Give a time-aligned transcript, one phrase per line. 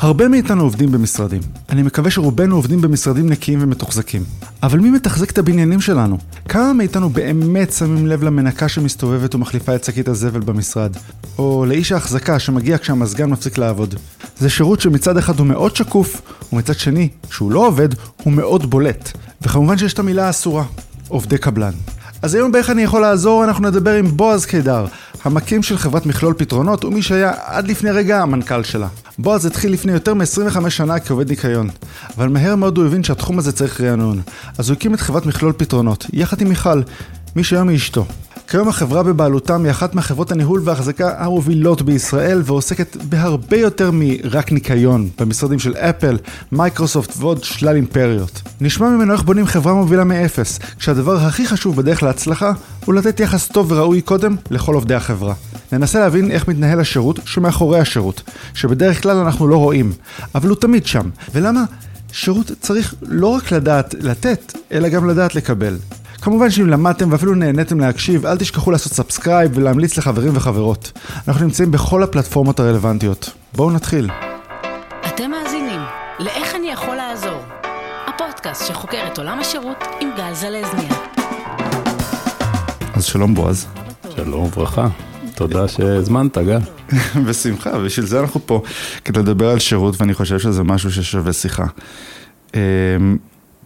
[0.00, 1.40] הרבה מאיתנו עובדים במשרדים.
[1.68, 4.24] אני מקווה שרובנו עובדים במשרדים נקיים ומתוחזקים.
[4.62, 6.18] אבל מי מתחזק את הבניינים שלנו?
[6.48, 10.96] כמה מאיתנו באמת שמים לב למנקה שמסתובבת ומחליפה את שקית הזבל במשרד?
[11.38, 13.94] או לאיש ההחזקה שמגיע כשהמזגן מפסיק לעבוד?
[14.38, 16.22] זה שירות שמצד אחד הוא מאוד שקוף,
[16.52, 17.88] ומצד שני, כשהוא לא עובד,
[18.22, 19.18] הוא מאוד בולט.
[19.42, 20.64] וכמובן שיש את המילה האסורה,
[21.08, 21.72] עובדי קבלן.
[22.22, 24.86] אז היום באיך אני יכול לעזור, אנחנו נדבר עם בועז קידר,
[25.24, 28.88] המקים של חברת מכלול פתרונות, ומי שהיה עד לפני רגע המנכ"ל שלה.
[29.18, 31.68] בועז התחיל לפני יותר מ-25 שנה כעובד ניקיון,
[32.16, 34.20] אבל מהר מאוד הוא הבין שהתחום הזה צריך רענון.
[34.58, 36.82] אז הוא הקים את חברת מכלול פתרונות, יחד עם מיכל,
[37.36, 38.06] מי שהיום היא אשתו.
[38.50, 45.08] כיום החברה בבעלותם היא אחת מחברות הניהול והאחזקה המובילות בישראל ועוסקת בהרבה יותר מרק ניקיון
[45.18, 46.18] במשרדים של אפל,
[46.52, 48.42] מייקרוסופט ועוד שלל אימפריות.
[48.60, 52.52] נשמע ממנו איך בונים חברה מובילה מאפס, כשהדבר הכי חשוב בדרך להצלחה
[52.84, 55.34] הוא לתת יחס טוב וראוי קודם לכל עובדי החברה.
[55.72, 58.22] ננסה להבין איך מתנהל השירות שמאחורי השירות,
[58.54, 59.92] שבדרך כלל אנחנו לא רואים,
[60.34, 61.64] אבל הוא תמיד שם, ולמה
[62.12, 65.76] שירות צריך לא רק לדעת לתת, אלא גם לדעת לקבל.
[66.22, 70.92] כמובן שאם למדתם ואפילו נהניתם להקשיב, אל תשכחו לעשות subscribe ולהמליץ לחברים וחברות.
[71.28, 73.30] אנחנו נמצאים בכל הפלטפורמות הרלוונטיות.
[73.54, 74.10] בואו נתחיל.
[75.06, 75.80] אתם מאזינים
[76.18, 77.40] ל"איך אני יכול לעזור",
[78.06, 80.94] הפודקאסט שחוקר את עולם השירות עם גל זלזניה.
[82.94, 83.66] אז שלום בועז.
[84.16, 84.88] שלום וברכה.
[85.34, 86.58] תודה שהזמנת, גל.
[87.26, 88.62] בשמחה, בשביל זה אנחנו פה,
[89.04, 91.64] כדי לדבר על שירות, ואני חושב שזה משהו ששווה שיחה.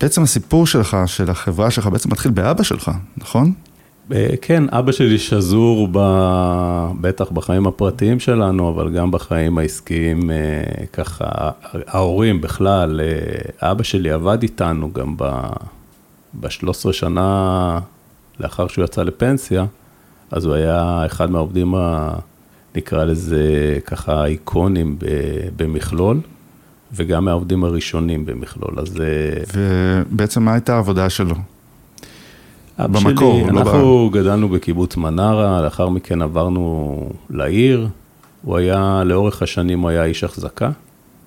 [0.01, 3.53] בעצם הסיפור שלך, של החברה שלך, בעצם מתחיל באבא שלך, נכון?
[4.13, 5.99] אה, כן, אבא שלי שזור ב...
[7.01, 11.25] בטח בחיים הפרטיים שלנו, אבל גם בחיים העסקיים, אה, ככה,
[11.87, 17.81] ההורים בכלל, אה, אבא שלי עבד איתנו גם ב-13 שנה
[18.41, 19.67] לאחר שהוא יצא לפנסיה,
[20.31, 22.15] אז הוא היה אחד מהעובדים, ה...
[22.77, 24.99] נקרא לזה ככה, איקונים
[25.57, 26.21] במכלול.
[26.97, 28.95] וגם מהעובדים הראשונים במכלול, אז...
[29.55, 31.35] ובעצם מה הייתה העבודה שלו?
[32.79, 34.15] במקור, שלי, לא אנחנו ב...
[34.17, 37.89] גדלנו בקיבוץ מנרה, לאחר מכן עברנו לעיר.
[38.43, 40.71] הוא היה, לאורך השנים הוא היה איש החזקה.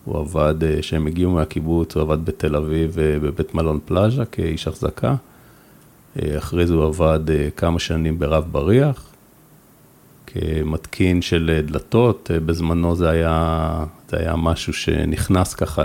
[0.05, 5.15] הוא עבד, כשהם הגיעו מהקיבוץ, הוא עבד בתל אביב אה, בבית מלון פלאז'ה כאיש החזקה.
[6.21, 9.03] אה, אחרי זה הוא עבד אה, כמה שנים ברב בריח,
[10.27, 15.83] כמתקין של דלתות, בזמנו זה היה זה היה משהו שנכנס ככה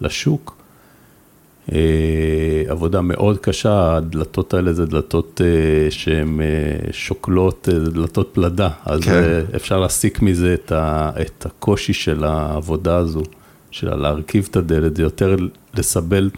[0.00, 0.58] לשוק.
[1.72, 8.68] אה, עבודה מאוד קשה, הדלתות האלה זה דלתות אה, שהן אה, שוקלות, זה דלתות פלדה,
[8.84, 9.40] אז כן.
[9.56, 13.22] אפשר להסיק מזה את, ה, את הקושי של העבודה הזו,
[13.70, 15.36] של להרכיב את הדלת, זה יותר
[15.74, 16.30] לסבל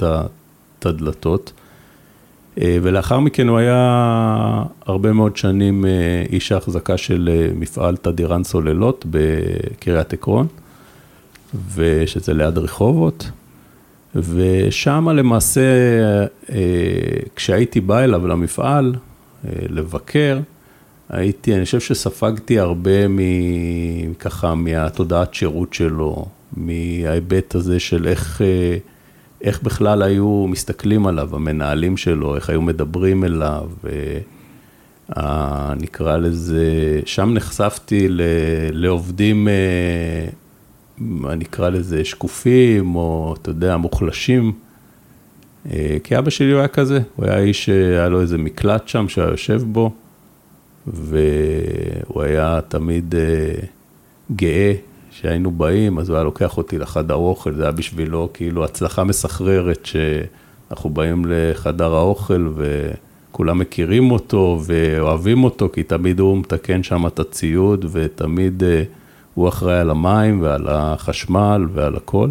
[0.79, 1.53] את הדלתות.
[2.57, 5.85] ולאחר מכן הוא היה הרבה מאוד שנים
[6.33, 10.47] איש ההחזקה של מפעל תדירן סוללות בקריית עקרון.
[11.75, 13.31] ושזה ליד רחובות,
[14.15, 15.61] ושם למעשה,
[16.53, 16.57] אה,
[17.37, 18.95] כשהייתי בא אליו למפעל
[19.45, 20.39] אה, לבקר,
[21.09, 22.91] הייתי, אני חושב שספגתי הרבה
[24.19, 28.77] ככה מהתודעת שירות שלו, מההיבט הזה של איך, אה,
[29.43, 33.69] איך בכלל היו מסתכלים עליו, המנהלים שלו, איך היו מדברים אליו.
[35.77, 38.09] נקרא לזה, שם נחשפתי
[38.73, 39.49] לעובדים
[41.01, 44.53] אני אקרא לזה שקופים, או אתה יודע, מוחלשים.
[45.73, 49.09] אה, כי אבא שלי הוא היה כזה, הוא היה איש שהיה לו איזה מקלט שם
[49.09, 49.91] שהיה יושב בו,
[50.87, 53.55] והוא היה תמיד אה,
[54.37, 54.73] גאה
[55.21, 59.87] שהיינו באים, אז הוא היה לוקח אותי לחדר אוכל, זה היה בשבילו כאילו הצלחה מסחררת
[59.87, 67.19] שאנחנו באים לחדר האוכל וכולם מכירים אותו ואוהבים אותו, כי תמיד הוא מתקן שם את
[67.19, 68.65] הציוד ותמיד...
[68.65, 68.83] אה,
[69.35, 72.29] הוא אחראי על המים ועל החשמל ועל הכל.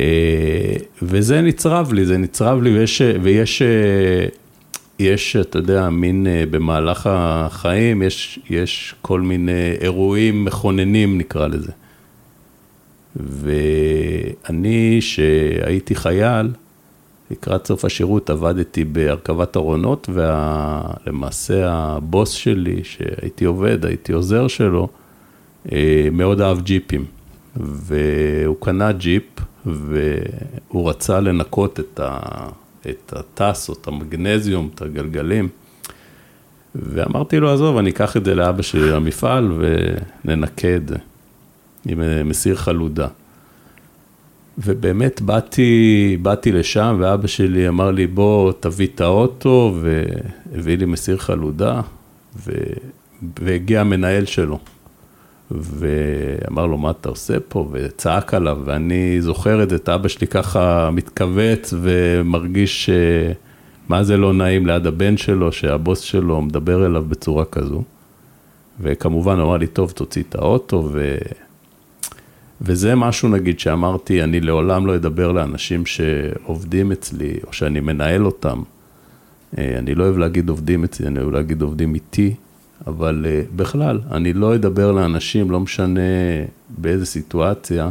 [0.00, 3.62] אה, וזה נצרב לי, זה נצרב לי, ויש, ויש,
[4.98, 11.72] יש, אתה יודע, מין אה, במהלך החיים, יש, יש כל מיני אירועים מכוננים, נקרא לזה.
[13.16, 16.50] ואני, שהייתי חייל,
[17.30, 24.88] לקראת סוף השירות עבדתי בהרכבת ארונות, ולמעשה הבוס שלי, שהייתי עובד, הייתי עוזר שלו,
[25.72, 27.04] אה, מאוד אהב ג'יפים,
[27.56, 29.22] והוא קנה ג'יפ,
[29.66, 32.18] והוא רצה לנקות את, ה,
[32.90, 35.48] את הטס או את המגנזיום, את הגלגלים.
[36.74, 39.52] ואמרתי לו, עזוב, אני אקח את זה לאבא שלי למפעל
[40.88, 40.96] זה
[41.86, 43.08] עם אה, מסיר חלודה.
[44.58, 51.16] ובאמת באתי, באתי לשם, ואבא שלי אמר לי, בוא תביא את האוטו, והביא לי מסיר
[51.16, 51.80] חלודה,
[52.36, 52.52] ו...
[53.40, 54.58] והגיע המנהל שלו.
[55.50, 57.68] ואמר לו, מה אתה עושה פה?
[57.72, 62.90] וצעק עליו, ואני זוכר את זה, את אבא שלי ככה מתכווץ ומרגיש
[63.88, 67.82] מה זה לא נעים ליד הבן שלו, שהבוס שלו מדבר אליו בצורה כזו.
[68.80, 71.16] וכמובן, הוא אמר לי, טוב, תוציא את האוטו, ו...
[72.60, 78.62] וזה משהו, נגיד, שאמרתי, אני לעולם לא אדבר לאנשים שעובדים אצלי, או שאני מנהל אותם.
[79.58, 82.34] אה, אני לא אוהב להגיד עובדים אצלי, אני אוהב להגיד עובדים איתי,
[82.86, 86.00] אבל אה, בכלל, אני לא אדבר לאנשים, לא משנה
[86.68, 87.90] באיזה סיטואציה,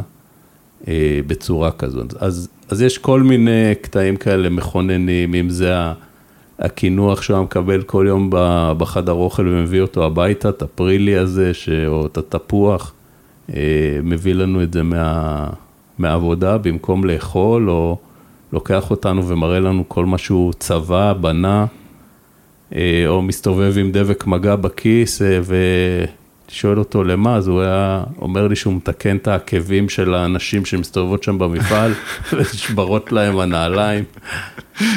[0.88, 2.14] אה, בצורה כזאת.
[2.20, 5.74] אז, אז יש כל מיני קטעים כאלה מכוננים, אם זה
[6.58, 8.30] הקינוח שהוא מקבל כל יום
[8.78, 11.52] בחדר אוכל ומביא אותו הביתה, את הפרילי הזה,
[11.86, 12.92] או את התפוח,
[14.02, 15.46] מביא לנו את זה מה,
[15.98, 17.98] מהעבודה במקום לאכול, או...
[18.52, 21.66] לוקח אותנו ומראה לנו כל מה שהוא צבע, בנה, אה,
[23.06, 25.40] או מסתובב עם דבק מגע בכיס אה,
[26.48, 31.22] ושואל אותו למה, אז הוא היה אומר לי שהוא מתקן את העקבים של האנשים שמסתובבות
[31.22, 31.92] שם במפעל,
[32.32, 34.04] ונשברות להם הנעליים,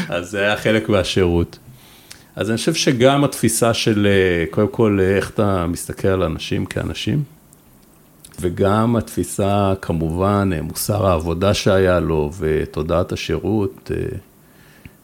[0.10, 1.60] אז זה היה חלק מהשירות.
[2.36, 7.24] אז אני חושב שגם התפיסה של, אה, קודם כל, איך אתה מסתכל על אנשים כאנשים,
[8.42, 13.92] וגם התפיסה, כמובן, מוסר העבודה שהיה לו ותודעת השירות.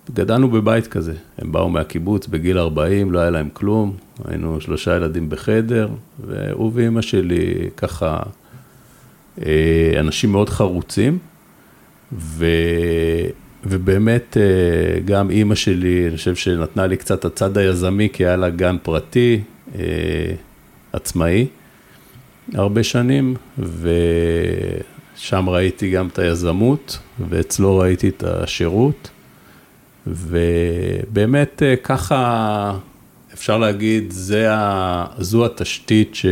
[0.10, 3.94] אה, גדלנו בבית כזה, הם באו מהקיבוץ בגיל 40, לא היה להם כלום,
[4.26, 8.20] היינו שלושה ילדים בחדר, והוא ואימא שלי ככה
[9.46, 11.18] אה, אנשים מאוד חרוצים,
[12.14, 12.46] ו...
[13.68, 18.50] ובאמת אה, גם אימא שלי, אני חושב שנתנה לי קצת הצד היזמי, כי היה לה
[18.50, 19.42] גן פרטי,
[20.94, 21.48] עצמאי.
[22.54, 23.36] הרבה שנים,
[25.18, 27.00] ושם ראיתי גם את היזמות,
[27.30, 29.10] ואצלו ראיתי את השירות,
[30.08, 32.78] ובאמת אה, ככה,
[33.34, 34.14] אפשר להגיד,
[34.50, 36.26] ה, זו התשתית ש,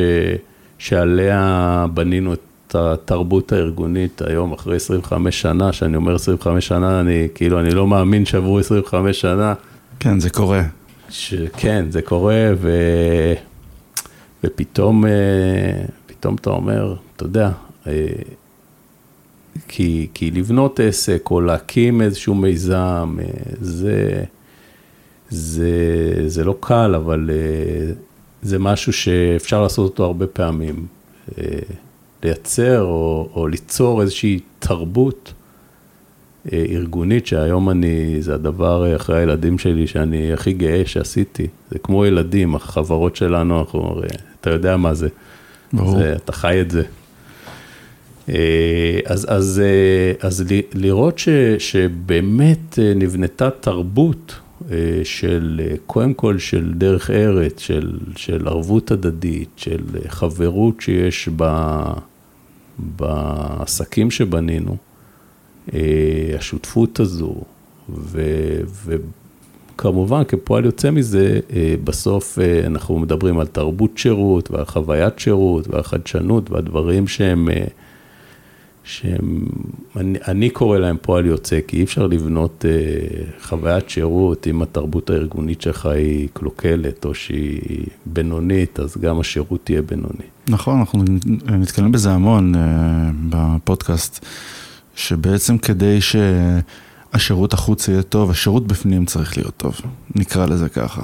[0.77, 7.59] שעליה בנינו את התרבות הארגונית היום, אחרי 25 שנה, שאני אומר 25 שנה, אני כאילו,
[7.59, 9.53] אני לא מאמין שעברו 25 שנה.
[9.99, 10.61] כן, זה קורה.
[11.09, 12.71] ש, כן, זה קורה, ו...
[14.43, 15.11] ופתאום, אה,
[16.05, 17.49] פתאום אתה אומר, אתה יודע,
[17.87, 18.07] אה,
[19.67, 23.25] כי, כי לבנות עסק או להקים איזשהו מיזם, אה,
[23.61, 24.23] זה,
[25.29, 25.69] זה,
[26.27, 27.93] זה לא קל, אבל אה,
[28.41, 30.85] זה משהו שאפשר לעשות אותו הרבה פעמים.
[32.23, 35.33] לייצר או, או ליצור איזושהי תרבות
[36.53, 41.47] ארגונית, שהיום אני, זה הדבר אחרי הילדים שלי שאני הכי גאה שעשיתי.
[41.71, 44.01] זה כמו ילדים, החברות שלנו, אנחנו,
[44.41, 45.07] אתה יודע מה זה.
[45.73, 45.97] ברור.
[45.97, 46.83] זה, אתה חי את זה.
[48.29, 50.43] אה, אז, אז, אה, אז
[50.73, 54.35] לראות ש, שבאמת אה, נבנתה תרבות
[55.03, 61.73] של, קודם כל של דרך ארץ, של, של ערבות הדדית, של חברות שיש ב,
[62.79, 64.77] בעסקים שבנינו,
[66.37, 67.35] השותפות הזו,
[67.89, 68.21] ו,
[69.77, 71.39] כמובן, כפועל יוצא מזה,
[71.83, 77.49] בסוף אנחנו מדברים על תרבות שירות ועל חוויית שירות ועל חדשנות והדברים שהם,
[78.83, 79.45] אה, שהם,
[79.95, 82.65] אני, אני קורא להם פועל יוצא, כי אי אפשר לבנות
[83.43, 89.81] חוויית שירות אם התרבות הארגונית שלך היא קלוקלת או שהיא בינונית, אז גם השירות יהיה
[89.81, 90.25] בינוני.
[90.49, 91.03] נכון, אנחנו
[91.45, 92.53] נתקלים בזה המון
[93.29, 94.25] בפודקאסט,
[94.95, 96.15] שבעצם כדי ש...
[97.13, 99.81] השירות החוץ יהיה טוב, השירות בפנים צריך להיות טוב,
[100.15, 101.01] נקרא לזה ככה.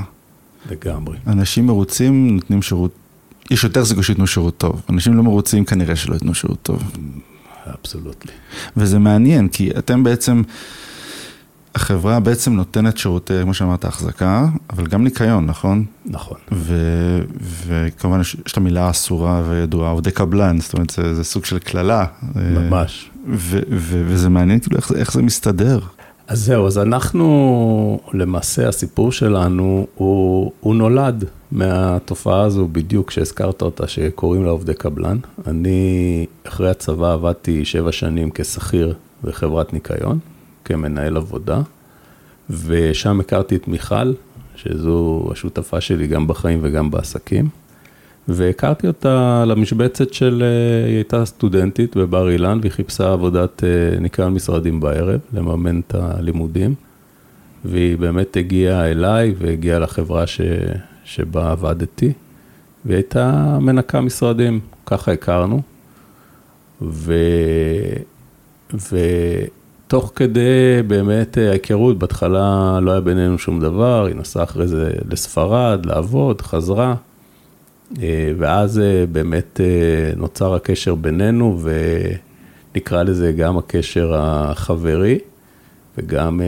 [0.71, 1.17] לגמרי.
[1.27, 2.91] אנשים מרוצים נותנים שירות,
[3.51, 4.81] יש יותר סיכוי שייתנו שירות טוב.
[4.89, 6.83] אנשים לא מרוצים כנראה שלא ייתנו שירות טוב.
[7.81, 8.31] אבסולוטלי.
[8.77, 10.41] וזה מעניין, כי אתם בעצם,
[11.75, 15.85] החברה בעצם נותנת שירותי, כמו שאמרת, החזקה, אבל גם ניקיון, נכון?
[16.05, 16.37] נכון.
[17.67, 22.05] וכמובן יש את המילה האסורה וידועה, עובדי קבלן, זאת אומרת, זה, זה סוג של קללה.
[22.35, 23.09] ממש.
[23.27, 25.79] וזה מעניין כאילו איך, איך זה מסתדר.
[26.29, 33.87] אז זהו, אז אנחנו, למעשה הסיפור שלנו, הוא, הוא נולד מהתופעה הזו בדיוק שהזכרת אותה,
[33.87, 35.17] שקוראים לה עובדי קבלן.
[35.47, 38.93] אני אחרי הצבא עבדתי שבע שנים כשכיר
[39.23, 40.19] בחברת ניקיון,
[40.65, 41.61] כמנהל עבודה,
[42.49, 44.13] ושם הכרתי את מיכל,
[44.55, 47.49] שזו השותפה שלי גם בחיים וגם בעסקים.
[48.27, 54.33] והכרתי אותה למשבצת של, אה, היא הייתה סטודנטית בבר אילן והיא חיפשה עבודת אה, ניקיון
[54.33, 56.75] משרדים בערב, לממן את הלימודים.
[57.65, 60.41] והיא באמת הגיעה אליי והגיעה לחברה ש,
[61.03, 62.13] שבה עבדתי,
[62.85, 65.61] והיא הייתה מנקה משרדים, ככה הכרנו.
[66.81, 67.13] ו...
[68.73, 75.85] ותוך כדי באמת ההיכרות, בהתחלה לא היה בינינו שום דבר, היא נסעה אחרי זה לספרד,
[75.85, 76.95] לעבוד, חזרה.
[77.97, 81.59] אה, ואז אה, באמת אה, נוצר הקשר בינינו,
[82.73, 85.19] ונקרא לזה גם הקשר החברי,
[85.97, 86.41] וגם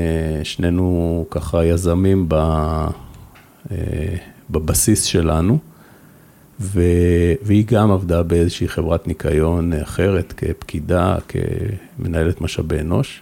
[0.43, 2.29] שנינו ככה יזמים
[4.49, 5.57] בבסיס שלנו.
[6.59, 13.21] והיא גם עבדה באיזושהי חברת ניקיון אחרת, כפקידה, כמנהלת משאבי אנוש,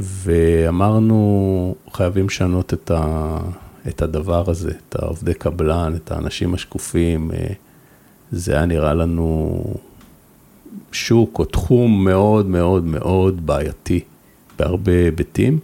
[0.00, 3.38] ואמרנו, חייבים לשנות את, ה...
[3.88, 7.52] את הדבר הזה, את העובדי קבלן, את האנשים השקופים, אה,
[8.32, 9.62] זה היה נראה לנו
[10.92, 14.00] שוק או תחום מאוד מאוד מאוד בעייתי
[14.58, 15.58] בהרבה היבטים.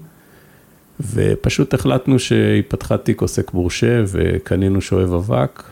[1.00, 5.62] ופשוט החלטנו שהתפתחה תיק עוסק מורשה וקנינו שואב אבק,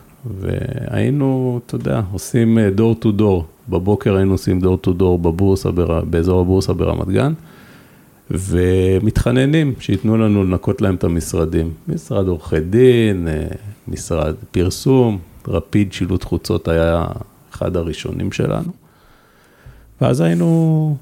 [0.41, 3.47] והיינו, אתה יודע, עושים דור טו דור.
[3.69, 5.71] בבוקר היינו עושים דור טו דור בבורסה,
[6.11, 7.33] באזור הבורסה ברמת גן.
[8.31, 11.73] ומתחננים שייתנו לנו לנקות להם את המשרדים.
[11.89, 13.47] משרד עורכי דין, אה,
[13.89, 17.07] משרד פרסום, רפיד שילוט חוצות היה
[17.55, 18.73] אחד הראשונים שלנו.
[20.01, 20.97] ואז היינו,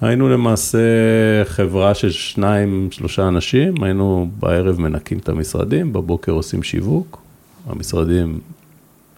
[0.00, 0.78] היינו למעשה
[1.44, 7.22] חברה של שניים, שלושה אנשים, היינו בערב מנקים את המשרדים, בבוקר עושים שיווק,
[7.66, 8.40] המשרדים,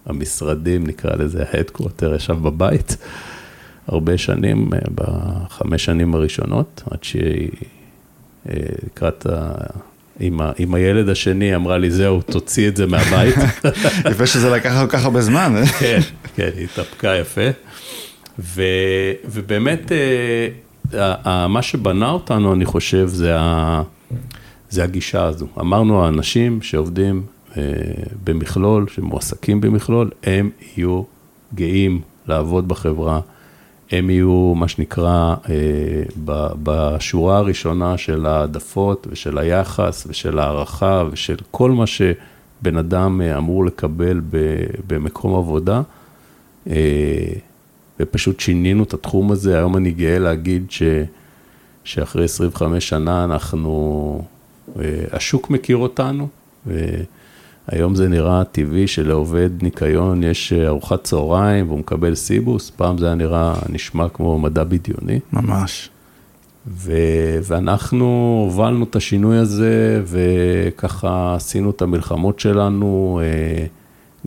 [0.06, 2.96] המשרדים נקרא לזה, ההדקווטר ישב בבית.
[3.88, 7.48] הרבה שנים, אה, בחמש שנים הראשונות, עד שהיא
[8.48, 8.54] אה,
[8.86, 9.52] לקראת ה...
[10.20, 13.34] עם, ה, עם הילד השני אמרה לי, זהו, תוציא את זה מהבית.
[14.10, 15.52] יפה שזה לקח כל כך הרבה זמן.
[15.56, 15.66] אה?
[15.80, 16.00] כן,
[16.34, 17.48] כן, היא התאפקה יפה.
[18.38, 18.62] ו,
[19.24, 19.92] ובאמת,
[21.48, 23.82] מה שבנה אותנו, אני חושב, זה, ה,
[24.70, 25.46] זה הגישה הזו.
[25.60, 27.22] אמרנו, האנשים שעובדים
[28.24, 31.02] במכלול, שמועסקים במכלול, הם יהיו
[31.54, 33.20] גאים לעבוד בחברה.
[33.90, 36.02] הם יהיו, מה שנקרא, אה,
[36.62, 43.64] בשורה הראשונה של העדפות ושל היחס ושל הערכה ושל כל מה שבן אדם אה, אמור
[43.64, 44.20] לקבל
[44.86, 45.82] במקום עבודה.
[46.70, 47.32] אה,
[48.00, 50.82] ופשוט שינינו את התחום הזה, היום אני גאה להגיד ש,
[51.84, 54.22] שאחרי 25 שנה אנחנו,
[55.12, 56.28] השוק מכיר אותנו.
[57.66, 63.06] היום זה נראה טבעי שלעובד ניקיון יש אה, ארוחת צהריים והוא מקבל סיבוס, פעם זה
[63.06, 65.20] היה נראה, נשמע כמו מדע בדיוני.
[65.32, 65.90] ממש.
[66.66, 73.66] ו- ואנחנו הובלנו את השינוי הזה, וככה עשינו את המלחמות שלנו, אה,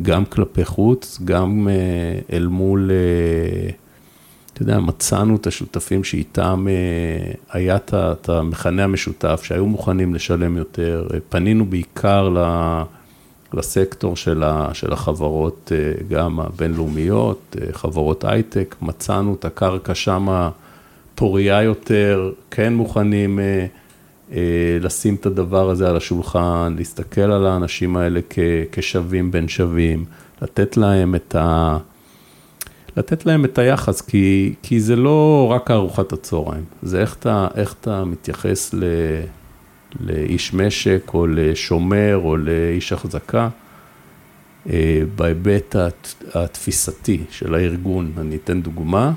[0.01, 2.91] גם כלפי חוץ, גם אה, אל מול,
[4.53, 6.67] אתה יודע, מצאנו את השותפים שאיתם
[7.51, 12.37] היה את המכנה המשותף, שהיו מוכנים לשלם יותר, פנינו בעיקר ל...
[13.53, 20.49] לסקטור של, ה, של החברות, אה, גם הבינלאומיות, אה, חברות הייטק, מצאנו את הקרקע שם
[21.15, 23.65] פוריה יותר, כן מוכנים אה,
[24.81, 28.39] לשים את הדבר הזה על השולחן, להסתכל על האנשים האלה כ,
[28.71, 30.05] כשווים בין שווים,
[30.41, 31.77] לתת להם את ה...
[32.97, 37.75] לתת להם את היחס, כי, כי זה לא רק ארוחת הצהריים, זה איך אתה, איך
[37.81, 38.83] אתה מתייחס ל...
[39.99, 43.49] לאיש משק או לשומר או לאיש החזקה,
[44.69, 45.75] אה, בהיבט
[46.33, 48.11] התפיסתי של הארגון.
[48.17, 49.11] אני אתן דוגמה,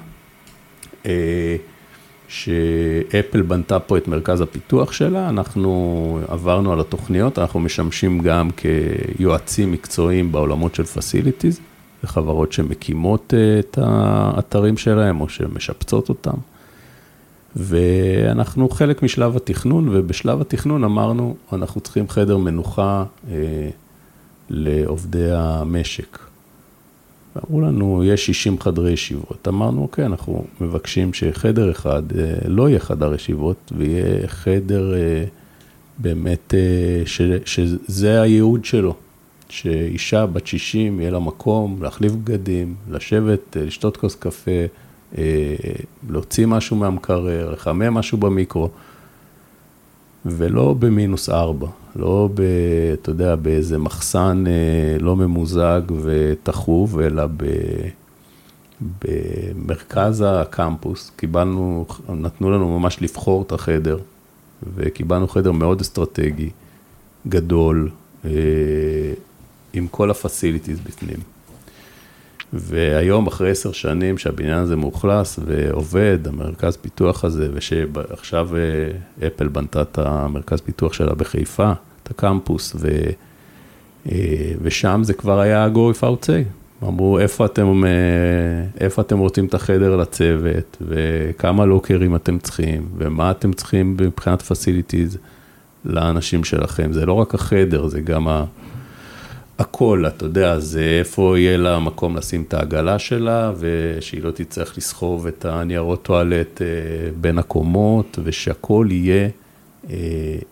[1.07, 1.57] אה,
[2.29, 9.73] שאפל בנתה פה את מרכז הפיתוח שלה, אנחנו עברנו על התוכניות, אנחנו משמשים גם כיועצים
[9.73, 11.61] מקצועיים בעולמות של פסיליטיז,
[12.05, 16.37] לחברות שמקימות אה, את האתרים שלהם או שמשפצות אותם.
[17.57, 23.69] ואנחנו חלק משלב התכנון, ובשלב התכנון אמרנו, אנחנו צריכים חדר מנוחה אה,
[24.51, 26.19] לעובדי המשק.
[27.37, 29.49] ואמרו לנו, יש 60 חדרי ישיבות.
[29.49, 35.25] אמרנו, אוקיי, אנחנו מבקשים שחדר אחד אה, לא יהיה חדר ישיבות, ויהיה חדר אה,
[35.99, 38.95] באמת, אה, ש, שזה הייעוד שלו.
[39.53, 44.51] שאישה בת 60 יהיה לה מקום להחליף בגדים, לשבת, אה, לשתות כוס קפה.
[45.19, 45.55] אה,
[46.11, 48.69] להוציא משהו מהמקרר, לחמם משהו במיקרו,
[50.27, 52.43] ולא במינוס ארבע, לא, ב,
[52.93, 57.45] אתה יודע, באיזה מחסן אה, לא ממוזג ותחוב, אלא ב,
[59.05, 63.99] במרכז הקמפוס, קיבלנו, נתנו לנו ממש לבחור את החדר,
[64.75, 66.51] וקיבלנו חדר מאוד אסטרטגי,
[67.29, 67.91] גדול,
[68.25, 68.31] אה,
[69.73, 71.19] עם כל הפסיליטיז בפנים.
[72.53, 79.83] והיום, אחרי עשר שנים שהבניין הזה מאוכלס ועובד, המרכז פיתוח הזה, ושעכשיו אה, אפל בנתה
[79.83, 82.89] את המרכז פיתוח שלה בחיפה, את הקמפוס, ו,
[84.13, 86.63] אה, ושם זה כבר היה go without say.
[86.89, 87.91] אמרו, איפה אתם, אה,
[88.81, 95.17] איפה אתם רוצים את החדר לצוות, וכמה לוקרים אתם צריכים, ומה אתם צריכים מבחינת facilities
[95.85, 96.93] לאנשים שלכם.
[96.93, 98.45] זה לא רק החדר, זה גם ה...
[99.59, 104.79] הכל, אתה יודע, זה איפה יהיה לה מקום לשים את העגלה שלה, ושהיא לא תצטרך
[104.79, 106.67] לסחוב את הניירות טואלט אה,
[107.21, 109.29] בין הקומות, ושהכול יהיה
[109.91, 109.97] אה,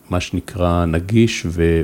[0.09, 1.81] מה שנקרא נגיש, ו,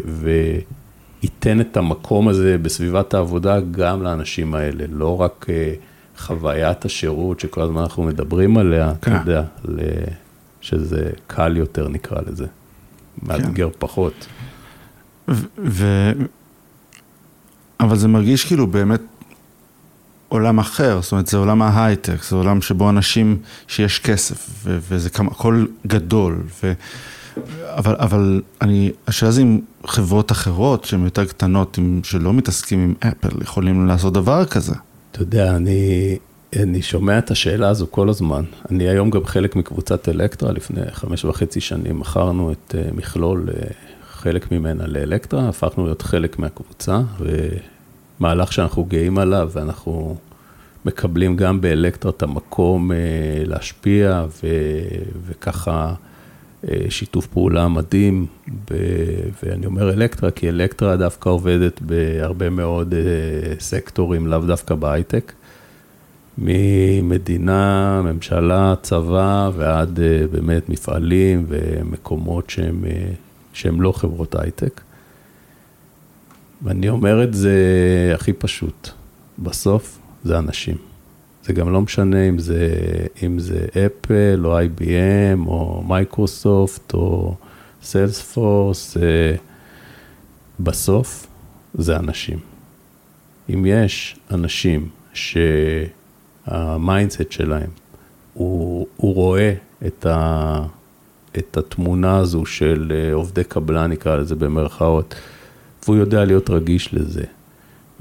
[1.21, 5.73] וייתן את המקום הזה בסביבת העבודה גם לאנשים האלה, לא רק אה,
[6.17, 9.11] חוויית השירות שכל הזמן אנחנו מדברים עליה, כן.
[9.11, 9.43] אתה יודע,
[10.61, 12.45] שזה קל יותר נקרא לזה,
[13.23, 13.75] מאתגר כן.
[13.79, 14.27] פחות.
[15.27, 15.45] ו...
[15.67, 16.11] ו...
[17.79, 19.01] אבל זה מרגיש כאילו באמת
[20.29, 25.09] עולם אחר, זאת אומרת זה עולם ההייטק, זה עולם שבו אנשים, שיש כסף, ו- וזה
[25.09, 26.73] כמה, הכל גדול, ו-
[27.65, 32.93] אבל, אבל אני, השאלה זה אם חברות אחרות שהן יותר קטנות, עם, שלא מתעסקים עם
[32.99, 34.73] אפל, יכולים לעשות דבר כזה.
[35.11, 36.17] אתה יודע, אני,
[36.55, 38.43] אני שומע את השאלה הזו כל הזמן.
[38.71, 43.67] אני היום גם חלק מקבוצת אלקטרה, לפני חמש וחצי שנים מכרנו את אה, מכלול אה,
[44.27, 47.01] חלק ממנה לאלקטרה, הפכנו להיות חלק מהקבוצה,
[48.19, 50.17] ומהלך שאנחנו גאים עליו, ואנחנו
[50.85, 52.97] מקבלים גם באלקטרה את המקום אה,
[53.45, 54.47] להשפיע, ו,
[55.27, 55.93] וככה
[56.69, 58.73] אה, שיתוף פעולה מדהים, ב,
[59.43, 62.99] ואני אומר אלקטרה, כי אלקטרה דווקא עובדת בהרבה מאוד אה,
[63.59, 65.33] סקטורים, לאו דווקא בהייטק.
[66.37, 69.99] ממדינה, ממשלה, צבא ועד
[70.31, 72.83] באמת מפעלים ומקומות שהם
[73.57, 74.81] שהם לא חברות הייטק.
[76.63, 77.55] ואני אומר את זה
[78.15, 78.89] הכי פשוט,
[79.39, 80.75] בסוף זה אנשים.
[81.43, 82.69] זה גם לא משנה אם זה,
[83.23, 87.35] אם זה אפל או IBM או מייקרוסופט או
[87.83, 88.97] סיילספורס,
[90.59, 91.27] בסוף
[91.73, 92.39] זה אנשים.
[93.53, 97.69] אם יש אנשים שה mindset שלהם,
[98.33, 99.53] הוא, הוא רואה
[99.87, 100.65] את, ה,
[101.37, 105.15] את התמונה הזו של אה, עובדי קבלן, נקרא לזה במרכאות,
[105.83, 107.23] והוא יודע להיות רגיש לזה.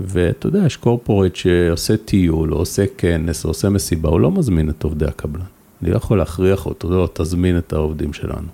[0.01, 4.71] ואתה יודע, יש corporate שעושה טיול, או עושה כנס, או עושה מסיבה, הוא לא מזמין
[4.71, 5.45] את עובדי הקבלן.
[5.83, 8.49] אני לא יכול להכריח אותו, לא, תזמין את העובדים שלנו.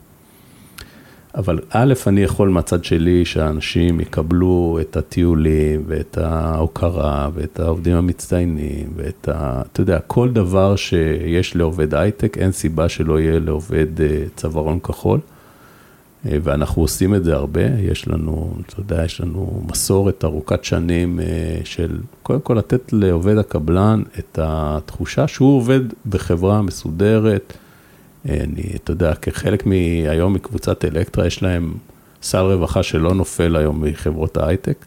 [1.35, 8.93] אבל א', אני יכול מהצד שלי שאנשים יקבלו את הטיולים ואת ההוקרה ואת העובדים המצטיינים
[8.97, 9.63] ואת ה...
[9.73, 15.21] אתה יודע, כל דבר שיש לעובד הייטק, אין סיבה שלא יהיה לעובד אה, צווארון כחול.
[16.27, 21.21] אה, ואנחנו עושים את זה הרבה, יש לנו, אתה יודע, יש לנו מסורת ארוכת שנים
[21.21, 27.53] אה, של קודם כל לתת לעובד הקבלן את התחושה שהוא עובד בחברה מסודרת,
[28.29, 31.75] אני, אתה יודע, כחלק מהיום מקבוצת אלקטרה, יש להם
[32.23, 34.85] סל רווחה שלא נופל היום מחברות ההייטק,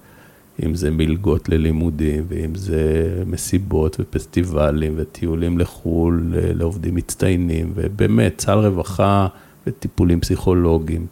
[0.65, 9.27] אם זה מלגות ללימודים, ואם זה מסיבות ופסטיבלים וטיולים לחו"ל לעובדים מצטיינים, ובאמת, סל רווחה
[9.67, 11.05] וטיפולים פסיכולוגיים,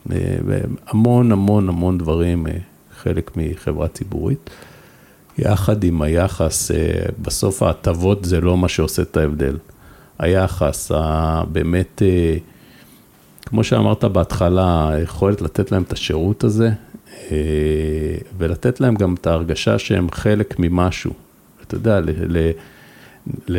[0.46, 2.48] והמון המון המון דברים,
[2.98, 4.50] חלק מחברה ציבורית.
[5.38, 6.72] יחד עם היחס,
[7.22, 9.58] בסוף ההטבות זה לא מה שעושה את ההבדל.
[10.20, 10.92] היחס,
[11.52, 12.38] באמת, אה,
[13.46, 16.70] כמו שאמרת בהתחלה, היכולת לתת להם את השירות הזה,
[17.32, 17.38] אה,
[18.38, 21.14] ולתת להם גם את ההרגשה שהם חלק ממשהו.
[21.68, 22.10] אתה יודע, ל...
[22.28, 22.52] ל
[23.48, 23.58] ל...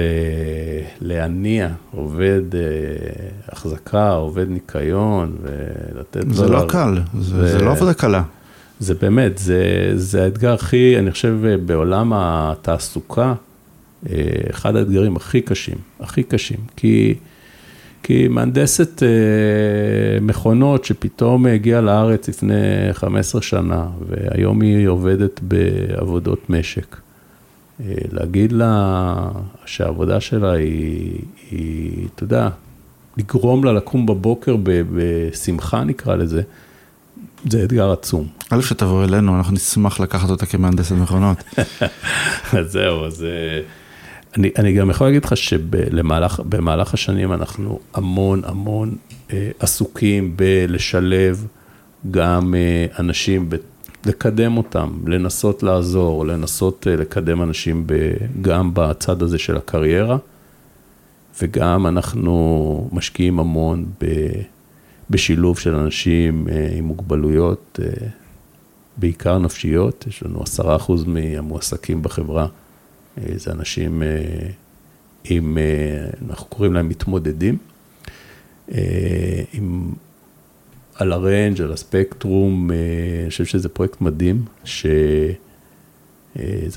[1.00, 2.60] להניע עובד אה,
[3.48, 7.48] החזקה, עובד ניקיון, ולתת זה לא קל, זה, ו...
[7.48, 8.22] זה לא עבודה קלה.
[8.80, 11.36] זה באמת, זה, זה האתגר הכי, אני חושב,
[11.66, 13.34] בעולם התעסוקה,
[14.50, 17.14] אחד האתגרים הכי קשים, הכי קשים, כי,
[18.02, 19.08] כי מהנדסת אה,
[20.20, 22.54] מכונות שפתאום הגיעה לארץ לפני
[22.92, 26.96] 15 שנה, והיום היא עובדת בעבודות משק.
[27.80, 29.14] אה, להגיד לה
[29.66, 31.18] שהעבודה שלה היא,
[31.50, 32.48] היא, אתה יודע,
[33.16, 36.42] לגרום לה לקום בבוקר בשמחה נקרא לזה,
[37.50, 38.26] זה אתגר עצום.
[38.50, 41.38] א', שתבוא אלינו, אנחנו נשמח לקחת אותה כמהנדסת מכונות.
[42.58, 43.26] אז זהו, אז
[44.36, 48.96] אני, אני גם יכול להגיד לך שבמהלך השנים אנחנו המון המון
[49.32, 51.46] אה, עסוקים בלשלב
[52.10, 53.56] גם אה, אנשים, ב,
[54.06, 60.16] לקדם אותם, לנסות לעזור, לנסות אה, לקדם אנשים ב, גם בצד הזה של הקריירה,
[61.42, 64.06] וגם אנחנו משקיעים המון ב,
[65.10, 68.08] בשילוב של אנשים אה, עם מוגבלויות, אה,
[68.96, 72.46] בעיקר נפשיות, יש לנו עשרה אחוז מהמועסקים בחברה.
[73.18, 74.08] אה, זה אנשים אה,
[75.24, 77.58] עם, אה, אנחנו קוראים להם מתמודדים,
[79.52, 79.92] עם,
[80.94, 85.34] על הריינג', על הספקטרום, אני חושב שזה פרויקט מדהים, שזה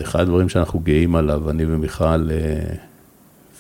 [0.02, 2.30] אחד הדברים שאנחנו גאים עליו, אני ומיכל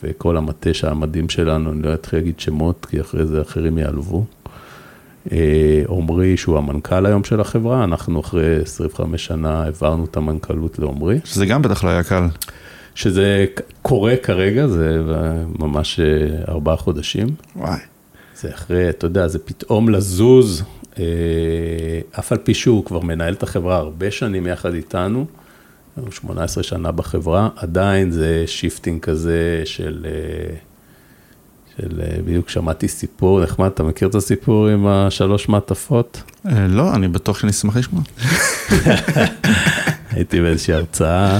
[0.03, 4.25] וכל המטה המדהים שלנו, אני לא אתחיל להגיד שמות, כי אחרי זה אחרים יעלבו.
[5.31, 11.19] אה, עמרי, שהוא המנכ"ל היום של החברה, אנחנו אחרי 25 שנה העברנו את המנכ"לות לעמרי.
[11.23, 12.23] שזה גם בטח לא היה קל.
[12.95, 13.45] שזה
[13.81, 15.01] קורה כרגע, זה
[15.59, 15.99] ממש
[16.47, 17.27] ארבעה חודשים.
[17.55, 17.79] וואי.
[18.41, 20.63] זה אחרי, אתה יודע, זה פתאום לזוז,
[22.19, 25.25] אף על פי שהוא כבר מנהל את החברה הרבה שנים יחד איתנו,
[26.11, 30.05] 18 שנה בחברה, עדיין זה shifting כזה של...
[31.81, 36.21] של בדיוק שמעתי סיפור נחמד, אתה מכיר את הסיפור עם השלוש מעטפות?
[36.45, 38.03] לא, אני בטוח שאני אשמח לשמוע.
[40.11, 41.39] הייתי באיזושהי הרצאה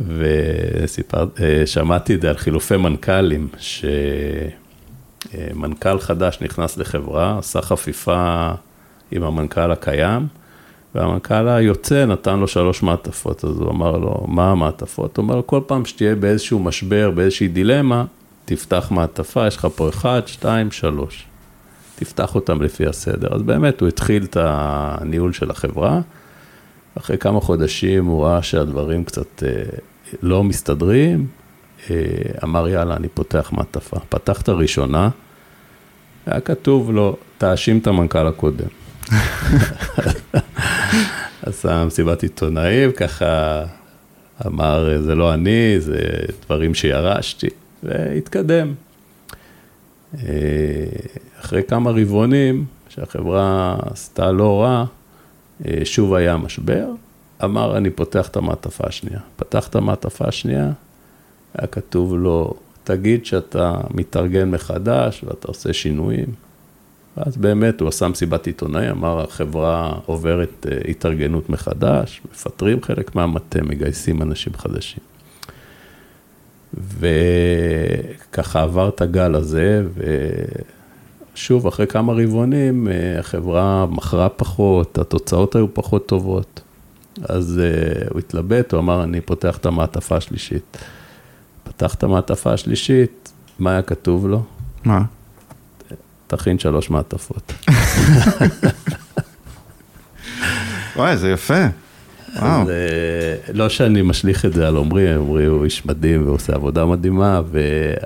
[0.00, 3.48] ושמעתי את זה על חילופי מנכ"לים,
[5.28, 8.50] שמנכ"ל חדש נכנס לחברה, עשה חפיפה
[9.10, 10.26] עם המנכ"ל הקיים,
[10.94, 15.16] והמנכ"ל היוצא נתן לו שלוש מעטפות, אז הוא אמר לו, מה המעטפות?
[15.16, 18.04] הוא אומר, כל פעם שתהיה באיזשהו משבר, באיזושהי דילמה,
[18.46, 21.26] תפתח מעטפה, יש לך פה אחד, שתיים, שלוש.
[21.96, 23.34] תפתח אותם לפי הסדר.
[23.34, 26.00] אז באמת, הוא התחיל את הניהול של החברה.
[26.98, 29.62] אחרי כמה חודשים הוא ראה שהדברים קצת אה,
[30.22, 31.26] לא מסתדרים,
[31.90, 31.96] אה,
[32.44, 33.96] אמר, יאללה, אני פותח מעטפה.
[34.08, 35.08] פתח את הראשונה,
[36.26, 38.68] היה כתוב לו, תאשים את המנכ"ל הקודם.
[41.42, 43.62] עשה מסיבת עיתונאים, ככה
[44.46, 45.98] אמר, זה לא אני, זה
[46.46, 47.48] דברים שירשתי.
[47.86, 48.74] והתקדם.
[50.14, 50.22] אה,
[51.40, 54.84] אחרי כמה רבעונים, שהחברה עשתה לא רע,
[55.66, 56.86] אה, שוב היה משבר,
[57.44, 59.20] אמר, אני פותח את המעטפה השנייה.
[59.36, 60.70] פתח את המעטפה השנייה,
[61.54, 66.26] היה כתוב לו, תגיד שאתה מתארגן מחדש ואתה עושה שינויים.
[67.16, 73.62] ואז באמת הוא עשה מסיבת עיתונאי, אמר, החברה עוברת אה, התארגנות מחדש, מפטרים חלק מהמטה,
[73.62, 75.15] מגייסים אנשים חדשים.
[76.76, 79.82] וככה עבר את הגל הזה,
[81.34, 86.60] ושוב, אחרי כמה רבעונים, אה, החברה מכרה פחות, התוצאות היו פחות טובות.
[87.22, 90.76] אז uh, הוא התלבט, הוא אמר, אני פותח את המעטפה השלישית.
[91.64, 94.42] פתח את המעטפה השלישית, מה היה כתוב לו?
[94.84, 95.02] מה?
[96.26, 97.52] תכין שלוש מעטפות.
[100.96, 101.64] וואי, זה יפה.
[102.36, 106.86] אז אה, לא שאני משליך את זה על עמרי, עמרי הוא איש מדהים ועושה עבודה
[106.86, 107.38] מדהימה,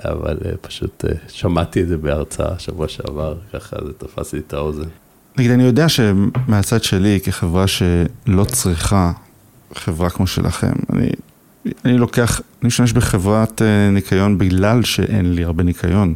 [0.03, 4.53] אבל אה, פשוט אה, שמעתי את זה בהרצאה שבוע שעבר, ככה זה תפס לי את
[4.53, 4.87] האוזן.
[5.37, 9.11] נגיד, אני יודע שמהצד שלי, כחברה שלא צריכה
[9.73, 11.09] חברה כמו שלכם, אני,
[11.85, 16.13] אני לוקח, אני משתמש בחברת ניקיון בגלל שאין לי הרבה ניקיון.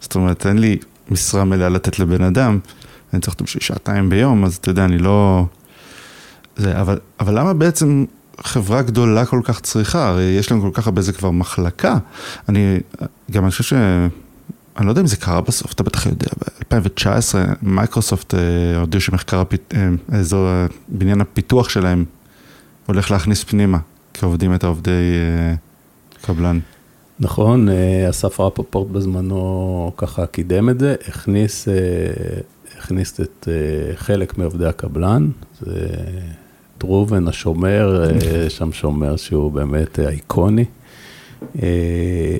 [0.00, 0.76] זאת אומרת, אין לי
[1.10, 2.58] משרה מלאה לתת לבן אדם,
[3.12, 5.46] אני צריך בשביל שעתיים ביום, אז אתה יודע, אני לא...
[6.58, 8.04] זה, אבל, אבל למה בעצם
[8.40, 10.08] חברה גדולה כל כך צריכה?
[10.08, 11.98] הרי יש להם כל כך הרבה, זה כבר מחלקה.
[12.48, 12.78] אני,
[13.30, 13.72] גם אני חושב ש...
[14.78, 16.26] אני לא יודע אם זה קרה בסוף, אתה בטח יודע,
[16.70, 18.40] ב-2019 מייקרוסופט אה,
[18.80, 19.78] הודיעו שמחקר הפיתוח,
[20.10, 20.48] אה, אזור
[20.88, 22.04] בניין הפיתוח שלהם
[22.86, 23.78] הולך להכניס פנימה
[24.14, 25.54] כעובדים את העובדי אה,
[26.22, 26.58] קבלן.
[27.20, 27.68] נכון,
[28.10, 31.68] אסף רפופורט בזמנו ככה קידם את זה, הכניס,
[32.78, 33.48] הכניס את
[33.94, 35.28] חלק מעובדי הקבלן,
[35.60, 35.86] זה
[36.78, 40.64] טרובן השומר, אה, שם שומר שהוא באמת אה, איקוני,
[41.62, 42.36] אה,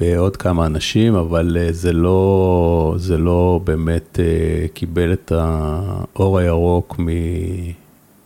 [0.00, 4.18] ועוד כמה אנשים, אבל זה לא, זה לא באמת
[4.74, 7.00] קיבל את האור הירוק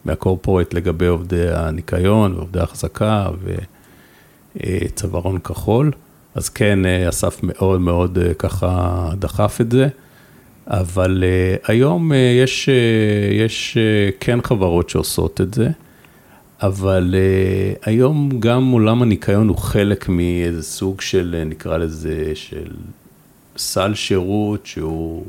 [0.04, 3.26] מהקורפורט לגבי עובדי הניקיון ועובדי ההחזקה
[4.56, 5.90] וצווארון כחול.
[6.34, 9.88] אז כן, אסף מאוד מאוד ככה דחף את זה.
[10.66, 15.68] אבל uh, היום uh, יש, uh, יש uh, כן חברות שעושות את זה,
[16.62, 22.70] אבל uh, היום גם עולם הניקיון הוא חלק מאיזה סוג של, נקרא לזה, של
[23.56, 25.24] סל שירות שהוא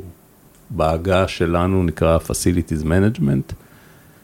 [0.69, 3.53] בעגה שלנו נקרא Facilities Management,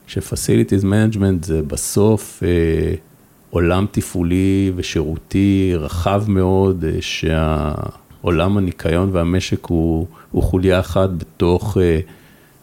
[0.08, 2.98] ש-Facilities Management זה בסוף uh,
[3.50, 7.74] עולם תפעולי ושירותי רחב מאוד, uh, שה...
[8.22, 12.00] עולם הניקיון והמשק הוא, הוא חוליה אחת בתוך, אה,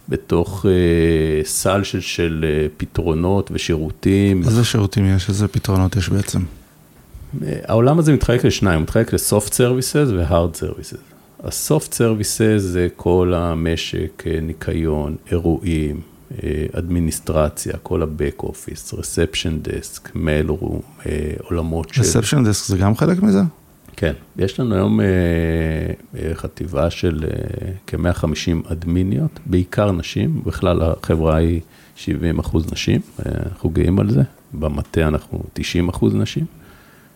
[0.08, 4.42] בתוך אה, סל של, של אה, פתרונות ושירותים.
[4.42, 5.28] איזה שירותים יש?
[5.28, 6.40] איזה פתרונות יש בעצם?
[7.64, 10.98] העולם הזה מתחלק לשניים, מתחלק ל-soft services ו-hard services.
[11.44, 16.00] ה-soft services זה כל המשק, ניקיון, אירועים,
[16.72, 21.08] אדמיניסטרציה, כל ה-back office, reception desk, mail room,
[21.42, 22.02] עולמות של...
[22.02, 23.40] reception desk זה גם חלק מזה?
[23.96, 25.06] כן, יש לנו היום אה,
[26.18, 31.61] אה, חטיבה של אה, כ-150 אדמיניות, בעיקר נשים, בכלל החברה היא
[31.96, 36.44] 70 אחוז נשים, אנחנו גאים על זה, במטה אנחנו 90 אחוז נשים,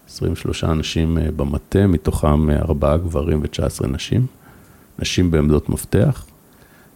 [0.08, 4.26] 23 אנשים במטה, מתוכם 4 גברים ו-19 נשים,
[4.98, 6.26] נשים בעמדות מפתח.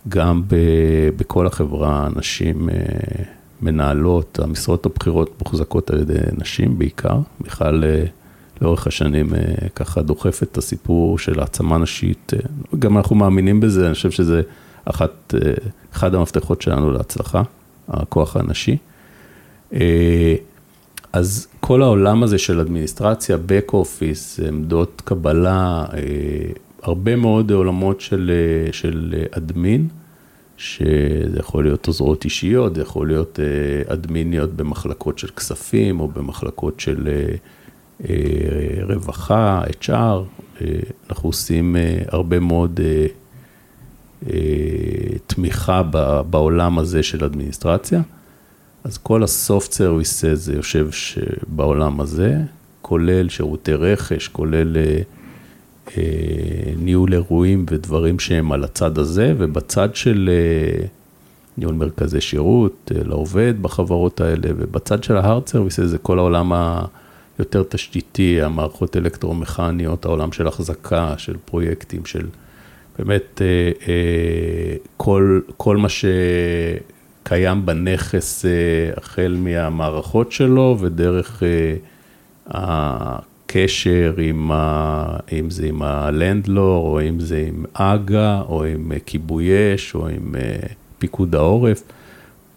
[0.09, 0.57] גם ב,
[1.17, 2.75] בכל החברה, נשים אה,
[3.63, 7.19] מנהלות, המשרות הבכירות מוחזקות על ידי נשים בעיקר.
[7.41, 8.05] בכלל, אה,
[8.63, 12.33] לאורך השנים אה, ככה דוחף את הסיפור של העצמה נשית.
[12.79, 14.43] גם אנחנו מאמינים בזה, אני חושב שזה
[14.85, 15.35] אחת,
[15.93, 17.43] אחד המפתחות שלנו להצלחה,
[17.89, 18.77] הכוח הנשי.
[21.13, 25.85] אז כל העולם הזה של אדמיניסטרציה, back office, עמדות קבלה,
[26.83, 28.31] הרבה מאוד עולמות של,
[28.73, 29.89] של אדמין.
[30.57, 36.81] שזה יכול להיות עוזרות אישיות, זה יכול להיות אה, אדמיניות במחלקות של כספים או במחלקות
[36.81, 37.35] של אה, אה,
[38.83, 40.63] רווחה, HR,
[41.11, 41.77] אנחנו עושים
[42.09, 42.81] הרבה מאוד
[45.27, 45.83] תמיכה
[46.31, 48.03] בעולם הזה של אדמיניסטרציה.
[48.85, 50.89] אז כל ה-soft services זה יושב
[51.47, 52.37] בעולם הזה,
[52.83, 56.03] כולל שירותי רכש, כולל אה,
[56.77, 60.87] ניהול אירועים ודברים שהם על הצד הזה, ובצד של אה,
[61.59, 66.53] ניהול מרכזי שירות אה, לעובד בחברות האלה, ובצד של ה-hard services זה כל העולם
[67.39, 72.27] היותר תשתיתי, המערכות אלקטרומכניות, העולם של החזקה, של פרויקטים, של
[72.99, 73.43] באמת
[74.97, 78.45] כל, כל מה שקיים בנכס
[78.97, 81.43] החל מהמערכות שלו ודרך
[83.55, 89.75] קשר עם, ה, אם זה עם הלנדלור, או אם זה עם אג"א, או עם כיבוי
[89.75, 90.57] אש, או עם אה,
[90.99, 91.83] פיקוד העורף.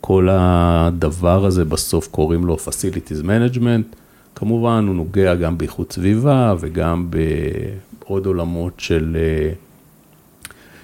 [0.01, 3.95] כל הדבר הזה בסוף קוראים לו Facilities Management.
[4.39, 7.09] כמובן, הוא נוגע גם באיכות סביבה וגם
[7.99, 9.51] בעוד עולמות של, אה,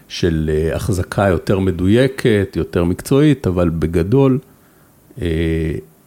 [0.08, 4.40] של אה, החזקה יותר מדויקת, יותר מקצועית, אבל בגדול,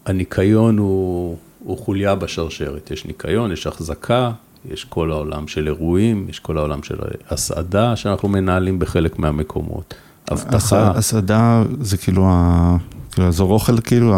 [0.06, 1.36] הניקיון הוא...
[1.66, 2.90] הוא חוליה בשרשרת.
[2.90, 4.30] יש ניקיון, יש החזקה,
[4.70, 6.94] יש כל העולם של אירועים, יש כל העולם של
[7.30, 9.94] הסעדה שאנחנו מנהלים בחלק מהמקומות.
[10.32, 10.92] אבטחה.
[10.94, 12.76] הסעדה זה כאילו, ה...
[13.12, 14.14] כאילו אזור אוכל, כאילו,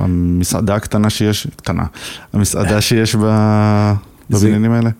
[0.00, 1.84] המסעדה הקטנה שיש, קטנה,
[2.32, 3.24] המסעדה שיש ב...
[4.30, 4.90] בבניינים האלה?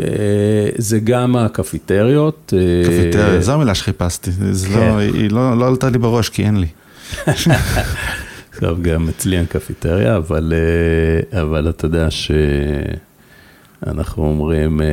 [0.00, 2.54] אה, זה גם הקפיטריות.
[2.56, 4.96] אה, קפיטריה, זו המילה שחיפשתי, לא, כן.
[4.98, 6.66] היא לא, לא עלתה לי בראש כי אין לי.
[8.52, 10.52] עכשיו גם אצלי אין קפיטריה, אבל,
[11.32, 12.08] אה, אתה יודע
[13.84, 14.86] שאנחנו אומרים, אה,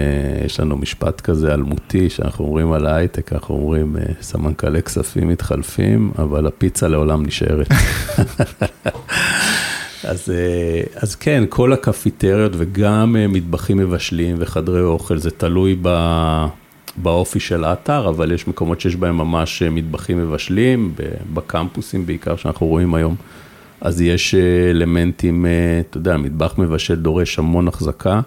[0.46, 6.12] יש לנו משפט כזה אלמותי, שאנחנו אומרים על ההייטק, אנחנו אומרים, אה, סמנכ"לי כספים מתחלפים,
[6.18, 7.68] אבל הפיצה לעולם נשארת.
[10.04, 10.34] אז,
[10.96, 15.90] אז כן, כל הקפיטריות וגם מטבחים מבשלים וחדרי אוכל, זה תלוי ב...
[16.98, 20.94] באופי של האתר, אבל יש מקומות שיש בהם ממש מטבחים מבשלים,
[21.34, 23.16] בקמפוסים בעיקר שאנחנו רואים היום.
[23.82, 25.52] אז יש אה, אלמנטים, אה,
[25.90, 28.22] אתה יודע, מטבח מבשל דורש המון החזקה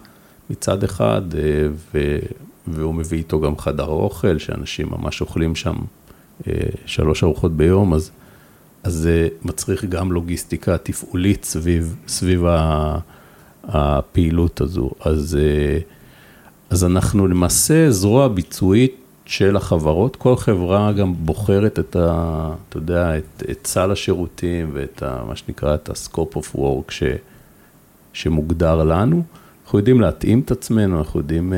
[0.50, 2.18] מצד אחד, אה, ו,
[2.66, 5.74] והוא מביא איתו גם חדר אוכל, שאנשים ממש אוכלים שם
[6.86, 8.10] שלוש ארוחות ביום, אז,
[8.82, 12.44] אז זה מצריך גם לוגיסטיקה תפעולית סביב, סביב
[13.64, 14.90] הפעילות הזו.
[15.00, 15.38] אז,
[16.70, 22.54] אז אנחנו למעשה זרוע ביצועית של החברות, כל חברה גם בוחרת את ה...
[22.68, 27.02] אתה יודע, את, את סל השירותים ואת ה, מה שנקרא, את ה-scope of work ש,
[28.12, 29.22] שמוגדר לנו.
[29.70, 31.56] אנחנו יודעים להתאים את עצמנו, אנחנו יודעים uh,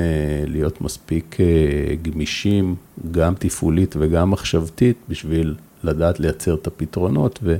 [0.50, 2.74] להיות מספיק uh, גמישים,
[3.10, 7.56] גם תפעולית וגם מחשבתית, בשביל לדעת לייצר את הפתרונות, ו...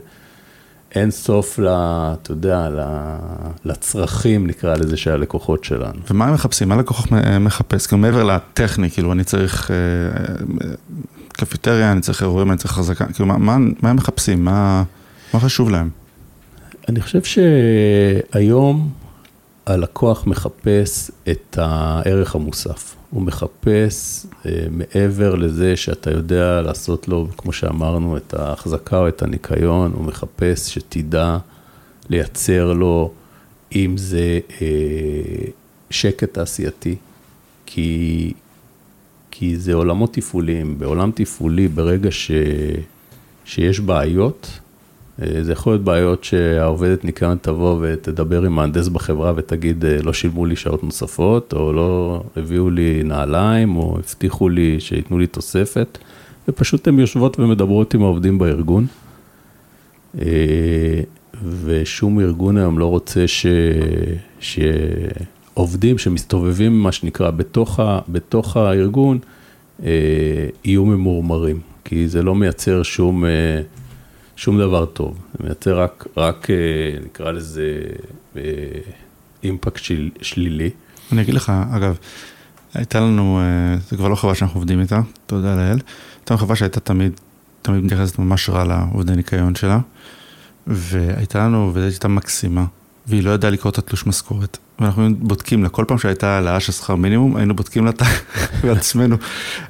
[0.94, 2.68] אין סוף, ל, אתה יודע,
[3.64, 6.00] לצרכים, נקרא לזה, של הלקוחות שלנו.
[6.10, 6.68] ומה הם מחפשים?
[6.68, 7.06] מה לקוח
[7.40, 7.86] מחפש?
[7.86, 10.74] כאילו מעבר לטכני, כאילו אני צריך אה, אה,
[11.28, 14.44] קפיטריה, אני צריך אירועים, אני צריך חזקה, כאילו מה, מה, מה הם מחפשים?
[14.44, 14.82] מה,
[15.34, 15.90] מה חשוב להם?
[16.88, 19.01] אני חושב שהיום
[19.66, 22.96] הלקוח מחפש את הערך המוסף.
[23.10, 29.22] הוא מחפש אה, מעבר לזה שאתה יודע לעשות לו, כמו שאמרנו, את ההחזקה או את
[29.22, 31.38] הניקיון, הוא מחפש שתדע
[32.08, 33.12] לייצר לו,
[33.74, 34.66] אם זה אה,
[35.90, 36.96] שקט תעשייתי,
[37.66, 38.32] כי,
[39.30, 40.78] כי זה עולמות תפעוליים.
[40.78, 42.30] בעולם תפעולי, ברגע ש,
[43.44, 44.60] שיש בעיות,
[45.18, 50.46] זה יכול להיות בעיות שהעובדת ניקיון תבוא ותדבר עם מהנדס בחברה ותגיד, אה, לא שילמו
[50.46, 55.98] לי שעות נוספות, או לא הביאו לי נעליים, או הבטיחו לי שייתנו לי תוספת,
[56.48, 58.86] ופשוט הן יושבות ומדברות עם העובדים בארגון.
[60.20, 61.00] אה,
[61.64, 63.46] ושום ארגון היום לא רוצה ש...
[64.40, 67.98] שעובדים שמסתובבים, מה שנקרא, בתוך, ה...
[68.08, 69.18] בתוך הארגון,
[70.64, 73.24] יהיו ממורמרים, כי זה לא מייצר שום...
[74.42, 76.56] שום דבר טוב, זה מייצר רק, רק אה,
[77.04, 77.80] נקרא לזה
[78.36, 78.42] אה,
[79.42, 80.70] אימפקט של, שלילי.
[81.12, 81.96] אני אגיד לך, אגב,
[82.74, 85.78] הייתה לנו, אה, זה כבר לא חברה שאנחנו עובדים איתה, תודה לאל,
[86.18, 87.12] הייתה לנו חברה שהייתה תמיד
[87.62, 89.78] תמיד מתייחסת ממש רע לעובדי ניקיון שלה,
[90.66, 92.64] והייתה לנו עובדת איתה מקסימה,
[93.06, 94.58] והיא לא ידעה לקרוא את התלוש משכורת.
[94.80, 98.02] ואנחנו בודקים לה, כל פעם שהייתה העלאה של שכר מינימום, היינו בודקים לה את
[98.78, 99.16] עצמנו.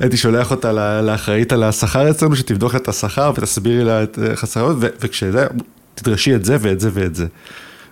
[0.01, 5.47] הייתי שולח אותה לאחראית על השכר אצלנו, שתבדוק את השכר ותסבירי לה את חסרות, וכשזה,
[5.95, 7.27] תדרשי את זה ואת זה ואת זה.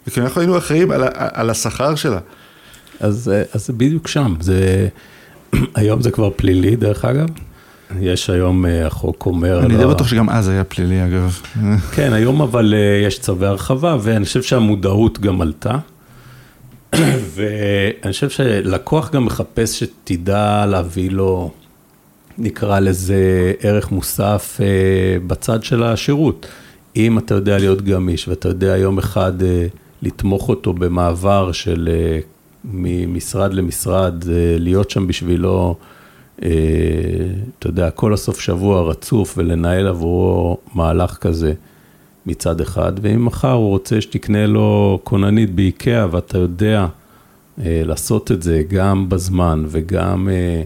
[0.07, 2.19] וכאילו אנחנו היינו אחראים על, על השכר שלה.
[3.01, 4.89] אז, אז זה בדיוק שם, זה,
[5.75, 7.29] היום זה כבר פלילי דרך אגב.
[7.99, 9.61] יש היום, אה, החוק אומר...
[9.65, 11.41] אני די בטוח שגם אז היה פלילי אגב.
[11.95, 15.77] כן, היום אבל אה, יש צווי הרחבה, ואני חושב שהמודעות גם עלתה.
[17.35, 21.51] ואני חושב שלקוח גם מחפש שתדע להביא לו,
[22.39, 24.67] נקרא לזה ערך מוסף אה,
[25.27, 26.47] בצד של השירות.
[26.97, 29.33] אם אתה יודע להיות גמיש ואתה יודע יום אחד
[30.03, 31.89] לתמוך אותו במעבר של
[32.65, 34.25] ממשרד למשרד,
[34.59, 35.77] להיות שם בשבילו.
[36.43, 36.49] אה,
[37.59, 41.53] אתה יודע, כל הסוף שבוע רצוף ולנהל עבורו מהלך כזה
[42.27, 46.87] מצד אחד, ואם מחר הוא רוצה שתקנה לו כוננית באיקאה ואתה יודע
[47.59, 50.63] אה, לעשות את זה גם בזמן וגם אה,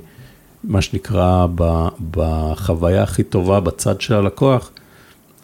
[0.64, 1.46] מה שנקרא
[2.10, 4.70] בחוויה הכי טובה בצד של הלקוח,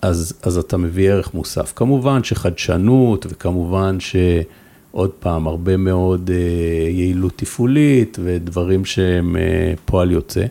[0.03, 1.73] אז, אז אתה מביא ערך מוסף.
[1.77, 4.17] כמובן שחדשנות וכמובן ש...
[4.91, 10.45] עוד פעם, הרבה מאוד אה, יעילות תפעולית ודברים שהם אה, פועל יוצא.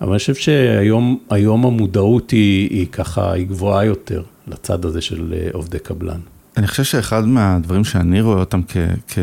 [0.00, 5.48] אבל אני חושב שהיום המודעות היא, היא ככה, היא גבוהה יותר לצד הזה של אה,
[5.52, 6.20] עובדי קבלן.
[6.56, 8.76] אני חושב שאחד מהדברים שאני רואה אותם כ...
[9.08, 9.18] כ...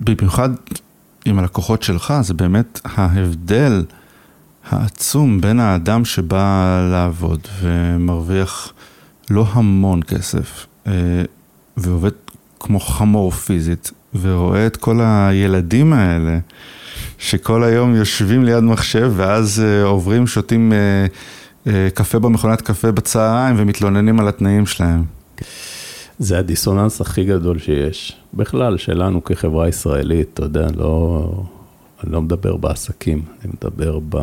[0.00, 0.50] במיוחד
[1.24, 3.84] עם הלקוחות שלך, זה באמת ההבדל
[4.70, 8.72] העצום בין האדם שבא לעבוד ומרוויח
[9.30, 10.66] לא המון כסף
[11.76, 12.10] ועובד
[12.64, 16.38] כמו חמור פיזית, ורואה את כל הילדים האלה,
[17.18, 23.54] שכל היום יושבים ליד מחשב, ואז uh, עוברים, שותים uh, uh, קפה במכונת קפה בצהריים,
[23.58, 25.04] ומתלוננים על התנאים שלהם.
[26.18, 28.16] זה הדיסוננס הכי גדול שיש.
[28.34, 31.30] בכלל, שלנו כחברה ישראלית, אתה יודע, לא,
[32.04, 34.16] אני לא מדבר בעסקים, אני מדבר ב...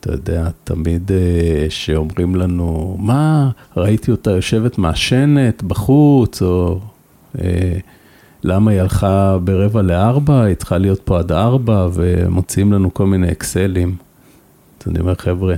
[0.00, 1.10] אתה יודע, תמיד
[1.68, 6.91] שאומרים לנו, מה, ראיתי אותה יושבת מעשנת בחוץ, או אה,
[8.44, 13.32] למה היא הלכה ברבע לארבע, היא צריכה להיות פה עד ארבע, ומוציאים לנו כל מיני
[13.32, 13.96] אקסלים.
[14.80, 15.54] אז אני אומר, חבר'ה,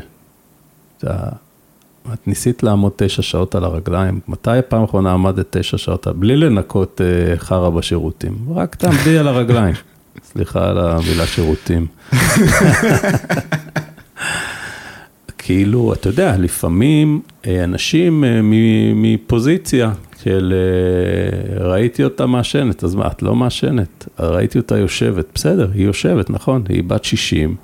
[2.12, 7.00] את ניסית לעמוד תשע שעות על הרגליים, מתי הפעם האחרונה עמדת תשע שעות, בלי לנקות
[7.00, 9.74] אה, חרא בשירותים, רק תעמדי על הרגליים.
[10.32, 11.86] סליחה על המילה שירותים.
[15.38, 18.24] כאילו, אתה יודע, לפעמים אה, אנשים
[18.94, 19.92] מפוזיציה
[20.24, 25.84] של אה, ראיתי אותה מעשנת, אז מה, את לא מעשנת, ראיתי אותה יושבת, בסדר, היא
[25.84, 27.56] יושבת, נכון, היא בת 60,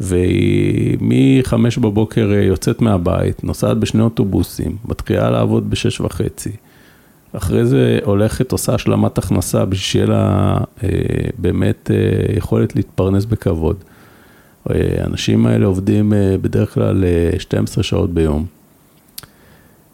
[0.00, 6.52] והיא מ-5 בבוקר אה, יוצאת מהבית, נוסעת בשני אוטובוסים, מתחילה לעבוד ב-6 וחצי,
[7.32, 10.88] אחרי זה הולכת, עושה השלמת הכנסה בשביל שיהיה לה אה,
[11.38, 11.90] באמת
[12.36, 13.76] יכולת להתפרנס בכבוד.
[14.66, 17.04] האנשים האלה עובדים בדרך כלל
[17.38, 18.59] 12 שעות ביום.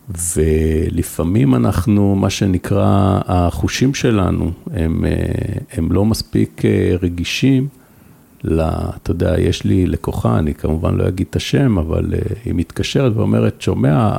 [0.08, 5.12] ולפעמים אנחנו, מה שנקרא, החושים שלנו, הם, אה,
[5.72, 7.68] הם לא מספיק אה, רגישים.
[8.44, 8.60] ל...
[8.62, 13.16] אתה יודע, יש לי לקוחה, אני כמובן לא אגיד את השם, אבל אה, היא מתקשרת
[13.16, 14.12] ואומרת, שומע,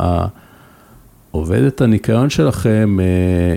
[1.31, 2.97] עובדת הניקיון שלכם,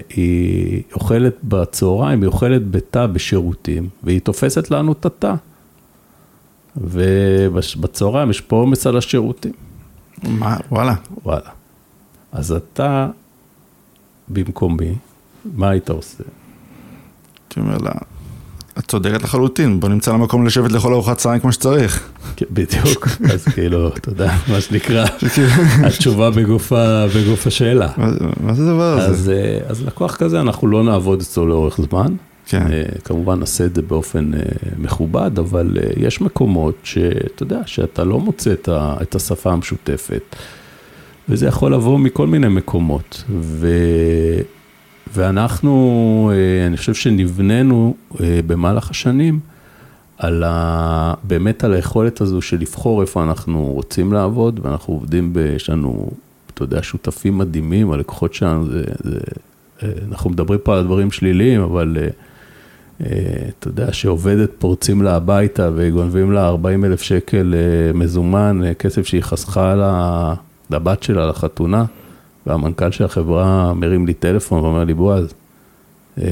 [0.08, 5.34] היא אוכלת בצהריים, היא אוכלת בתא בשירותים, והיא תופסת לנו את התא.
[6.76, 9.52] ובצהריים יש פה עומס על השירותים.
[10.22, 10.94] מה, וואלה.
[11.24, 11.59] וואלה.
[12.32, 13.08] אז אתה,
[14.28, 14.94] במקומי,
[15.54, 16.24] מה היית עושה?
[17.48, 17.92] הייתי אומר לה,
[18.78, 22.08] את צודקת לחלוטין, בוא נמצא למקום לשבת לאכול ארוחת צהריים כמו שצריך.
[22.36, 25.04] כן, בדיוק, אז כאילו, אתה יודע, מה שנקרא,
[25.86, 27.88] התשובה בגוף השאלה.
[28.40, 29.34] מה זה הדבר הזה?
[29.34, 32.14] אה, אז לקוח כזה, אנחנו לא נעבוד אצלו לאורך זמן.
[32.46, 32.72] כן.
[32.72, 34.40] אה, כמובן נעשה את זה באופן אה,
[34.78, 38.54] מכובד, אבל יש מקומות שאתה יודע, שאתה לא מוצא
[39.02, 40.36] את השפה המשותפת.
[41.30, 43.24] וזה יכול לבוא מכל מיני מקומות.
[43.40, 43.68] ו...
[45.12, 49.40] ואנחנו, אה, אני חושב שנבננו אה, במהלך השנים
[50.18, 51.14] על ה...
[51.22, 55.38] באמת על היכולת הזו של לבחור איפה אנחנו רוצים לעבוד, ואנחנו עובדים, ב...
[55.38, 56.10] יש לנו,
[56.54, 59.18] אתה יודע, שותפים מדהימים, הלקוחות שלנו, זה, זה...
[59.82, 61.96] אה, אנחנו מדברים פה על דברים שליליים, אבל
[63.58, 67.54] אתה יודע, שעובדת פורצים לה הביתה וגונבים לה 40 אלף שקל
[67.94, 70.34] מזומן, כסף שהיא חסכה לה...
[70.70, 71.84] לבת שלה לחתונה,
[72.46, 75.34] והמנכ"ל של החברה מרים לי טלפון ואומר לי, בועז,
[76.22, 76.26] אה,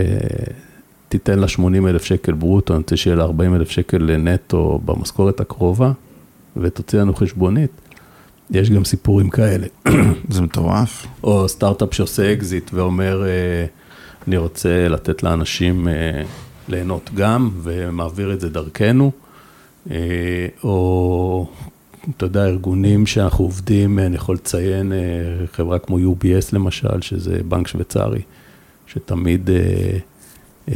[1.08, 5.40] תיתן לה 80 אלף שקל ברוטו, אני רוצה שיהיה לה 40 אלף שקל נטו במשכורת
[5.40, 5.92] הקרובה,
[6.56, 7.70] ותוציא לנו חשבונית.
[8.50, 9.66] יש גם סיפורים כאלה.
[10.30, 11.06] זה מטורף.
[11.22, 13.66] או סטארט-אפ שעושה אקזיט ואומר, אה,
[14.28, 16.22] אני רוצה לתת לאנשים אה,
[16.68, 19.10] ליהנות גם, ומעביר את זה דרכנו.
[20.64, 21.48] או,
[22.16, 24.92] אתה יודע, ארגונים שאנחנו עובדים, אני יכול לציין
[25.52, 28.20] חברה כמו UBS למשל, שזה בנק שוויצרי,
[28.86, 29.50] שתמיד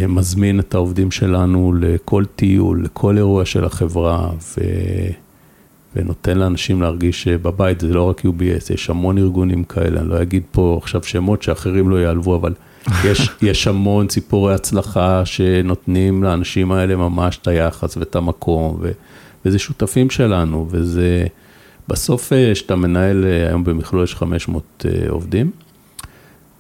[0.09, 4.61] מזמין את העובדים שלנו לכל טיול, לכל אירוע של החברה, ו...
[5.97, 10.43] ונותן לאנשים להרגיש שבבית זה לא רק UBS, יש המון ארגונים כאלה, אני לא אגיד
[10.51, 12.55] פה עכשיו שמות שאחרים לא יעלבו, אבל
[13.09, 18.91] יש, יש המון סיפורי הצלחה שנותנים לאנשים האלה ממש את היחס ואת המקום, ו,
[19.45, 21.27] וזה שותפים שלנו, וזה,
[21.89, 25.51] בסוף שאתה מנהל, אה, היום במכלול יש 500 אה, עובדים.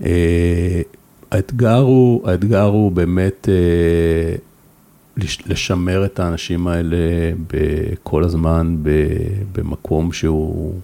[0.05, 0.83] אה,
[1.30, 3.49] האתגר הוא, האתגר הוא באמת
[5.47, 6.97] לשמר את האנשים האלה
[8.03, 8.76] כל הזמן
[9.53, 10.74] במקום שהוא,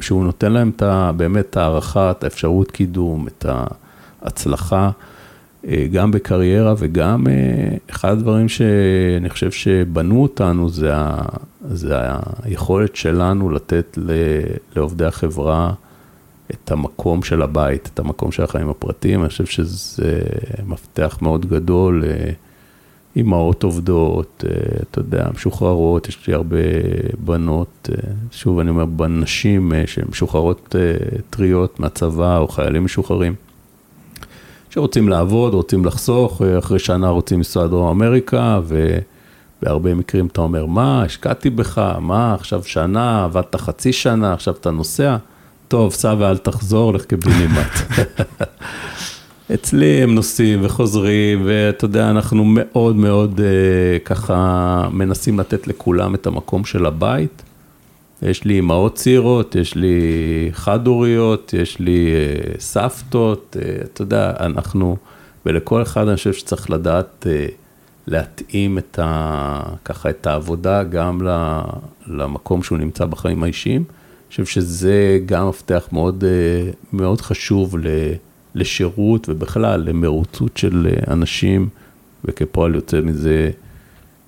[0.00, 0.82] שהוא נותן להם את
[1.16, 3.46] באמת את הערכה, את האפשרות קידום, את
[4.22, 4.90] ההצלחה, אה,
[5.92, 11.22] גם בקריירה וגם אה, אחד הדברים שאני חושב שבנו אותנו זה, ה,
[11.70, 11.94] זה
[12.42, 13.98] היכולת שלנו לתת
[14.76, 15.72] לעובדי החברה
[16.50, 20.20] את המקום של הבית, את המקום של החיים הפרטיים, אני חושב שזה
[20.66, 22.04] מפתח מאוד גדול.
[22.06, 22.32] אה,
[23.18, 26.56] אימהות עובדות, אה, אתה יודע, משוחררות, יש לי הרבה
[27.18, 30.74] בנות, אה, שוב אני אומר, בנשים אה, שהן משוחררות
[31.30, 33.34] טריות מהצבא או חיילים משוחררים,
[34.78, 41.02] שרוצים לעבוד, רוצים לחסוך, אחרי שנה רוצים לנסוע לדרום אמריקה, ובהרבה מקרים אתה אומר, מה,
[41.02, 45.16] השקעתי בך, מה, עכשיו שנה, עבדת חצי שנה, עכשיו אתה נוסע,
[45.68, 47.70] טוב, סע ואל תחזור, לך קיבינימט.
[49.54, 56.26] אצלי הם נוסעים וחוזרים, ואתה יודע, אנחנו מאוד מאוד uh, ככה מנסים לתת לכולם את
[56.26, 57.42] המקום של הבית.
[58.22, 60.00] יש לי אמהות צעירות, יש לי
[60.52, 64.96] חד-הוריות, יש לי uh, סבתות, uh, אתה יודע, אנחנו,
[65.46, 67.52] ולכל אחד אני חושב שצריך לדעת uh,
[68.06, 71.20] להתאים את ה, ככה את העבודה גם
[72.06, 73.84] למקום שהוא נמצא בחיים האישיים.
[73.84, 76.24] אני חושב שזה גם מפתח מאוד,
[76.92, 77.74] מאוד חשוב.
[78.54, 81.68] לשירות ובכלל למרוצות של אה, אנשים,
[82.24, 83.50] וכפועל יוצא מזה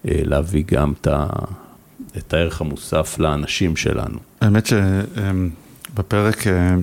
[0.09, 1.27] אה, להביא גם את, ה,
[2.17, 4.19] את הערך המוסף לאנשים שלנו.
[4.41, 6.75] האמת שבפרק אה,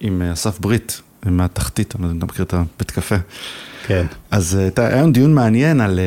[0.00, 3.16] עם אסף ברית, מהתחתית, אני לא יודע אם אתה מכיר את הבית קפה.
[3.86, 4.06] כן.
[4.30, 6.00] אז היה לנו דיון מעניין על,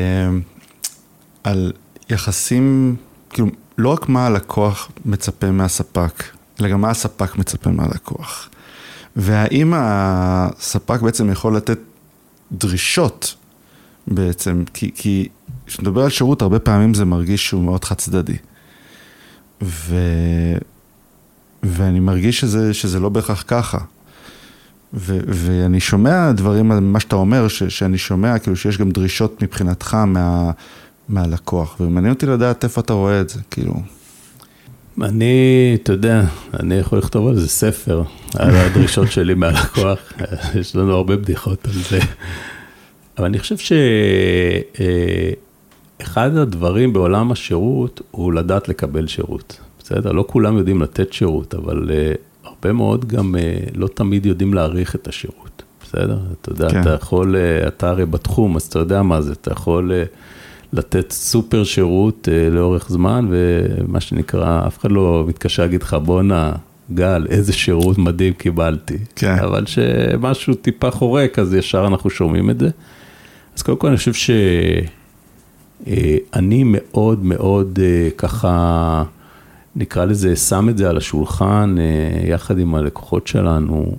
[1.44, 1.72] על
[2.10, 2.96] יחסים,
[3.30, 3.48] כאילו,
[3.78, 6.24] לא רק מה הלקוח מצפה מהספק,
[6.60, 8.48] אלא גם מה הספק מצפה מהלקוח.
[9.16, 11.78] והאם הספק בעצם יכול לתת
[12.52, 13.34] דרישות
[14.06, 15.28] בעצם, כי
[15.66, 18.36] כשנדבר על שירות, הרבה פעמים זה מרגיש שהוא מאוד חד צדדי.
[19.62, 19.96] ו...
[21.62, 23.78] ואני מרגיש שזה, שזה לא בהכרח ככה.
[24.94, 29.42] ו, ואני שומע דברים על מה שאתה אומר, ש, שאני שומע כאילו שיש גם דרישות
[29.42, 30.50] מבחינתך מה,
[31.08, 33.74] מהלקוח, ומעניין אותי לדעת איפה אתה רואה את זה, כאילו.
[35.02, 36.24] אני, אתה יודע,
[36.60, 38.02] אני יכול לכתוב על זה ספר,
[38.38, 39.98] על הדרישות שלי מהלקוח,
[40.54, 41.98] יש לנו הרבה בדיחות על זה.
[43.18, 43.56] אבל אני חושב
[45.98, 49.60] שאחד הדברים בעולם השירות הוא לדעת לקבל שירות.
[49.78, 50.12] בסדר?
[50.12, 54.94] לא כולם יודעים לתת שירות, אבל uh, הרבה מאוד גם uh, לא תמיד יודעים להעריך
[54.94, 55.62] את השירות.
[55.82, 56.18] בסדר?
[56.40, 56.80] אתה יודע, כן.
[56.80, 59.92] אתה יכול, uh, אתה הרי בתחום, אז אתה יודע מה זה, אתה יכול...
[59.92, 60.16] Uh,
[60.74, 66.52] לתת סופר שירות uh, לאורך זמן, ומה שנקרא, אף אחד לא מתקשה להגיד לך, בואנה,
[66.94, 68.98] גל, איזה שירות מדהים קיבלתי.
[69.16, 69.38] כן.
[69.38, 72.70] אבל שמשהו טיפה חורק, אז ישר אנחנו שומעים את זה.
[73.56, 74.86] אז קודם כל אני חושב שאני
[75.84, 75.88] uh,
[76.64, 79.04] מאוד מאוד uh, ככה,
[79.76, 83.96] נקרא לזה, שם את זה על השולחן uh, יחד עם הלקוחות שלנו,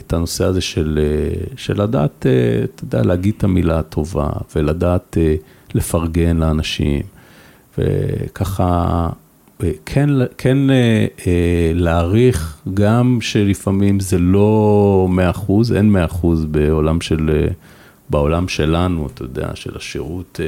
[0.00, 0.98] את הנושא הזה של,
[1.56, 2.26] של לדעת,
[2.74, 5.16] אתה יודע, להגיד את המילה הטובה, ולדעת...
[5.74, 7.02] לפרגן לאנשים,
[7.78, 9.08] וככה,
[9.86, 15.08] כן, כן אה, אה, להעריך גם שלפעמים זה לא
[15.48, 17.52] 100%, אין 100% בעולם של, אה,
[18.10, 20.40] בעולם שלנו, אתה יודע, של השירות,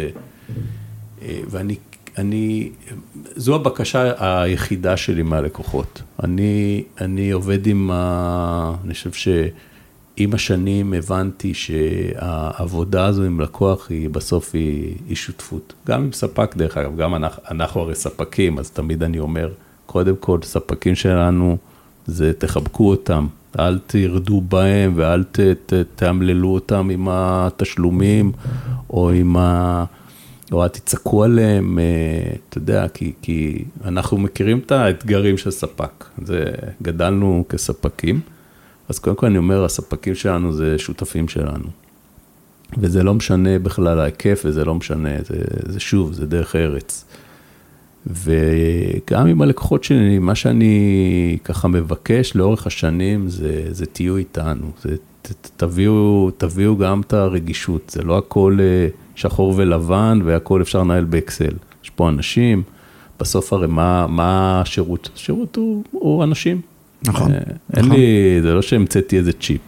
[1.23, 1.77] ואני,
[2.19, 2.71] אני,
[3.37, 6.03] זו הבקשה היחידה שלי מהלקוחות.
[6.23, 8.75] אני, אני עובד עם ה...
[8.85, 9.29] אני חושב ש...
[10.17, 15.73] עם השנים הבנתי שהעבודה הזו עם לקוח היא בסוף היא, היא שותפות.
[15.87, 19.51] גם עם ספק, דרך אגב, גם אנחנו, אנחנו הרי ספקים, אז תמיד אני אומר,
[19.87, 21.57] קודם כל, ספקים שלנו,
[22.07, 23.27] זה תחבקו אותם,
[23.59, 28.33] אל תרדו בהם ואל ת, ת, תאמללו אותם עם התשלומים
[28.91, 29.85] או עם, ה,
[30.53, 31.85] אל תצעקו עליהם, אה,
[32.49, 36.45] אתה יודע, כי, כי אנחנו מכירים את האתגרים של ספק, זה,
[36.83, 38.21] גדלנו כספקים,
[38.89, 41.67] אז קודם כל אני אומר, הספקים שלנו זה שותפים שלנו.
[42.79, 45.37] וזה לא משנה בכלל ההיקף, וזה לא משנה, זה,
[45.67, 47.05] זה שוב, זה דרך ארץ.
[48.07, 54.97] וגם עם הלקוחות שלי, מה שאני ככה מבקש לאורך השנים, זה, זה תהיו איתנו, זה,
[55.57, 61.53] תביאו, תביאו גם את הרגישות, זה לא הכל אה, שחור ולבן והכל אפשר לנהל באקסל.
[61.85, 62.63] יש פה אנשים,
[63.21, 65.11] בסוף הרי מה, מה השירות?
[65.15, 66.61] השירות הוא, הוא אנשים.
[67.07, 67.33] נכון.
[67.33, 67.39] אה,
[67.77, 67.97] אין נכון.
[67.97, 69.61] לי, זה לא שהמצאתי איזה צ'יפ.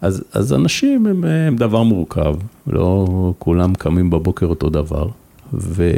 [0.00, 2.36] אז, אז אנשים הם, הם דבר מורכב,
[2.66, 3.06] לא
[3.38, 5.08] כולם קמים בבוקר אותו דבר.
[5.54, 5.90] ו...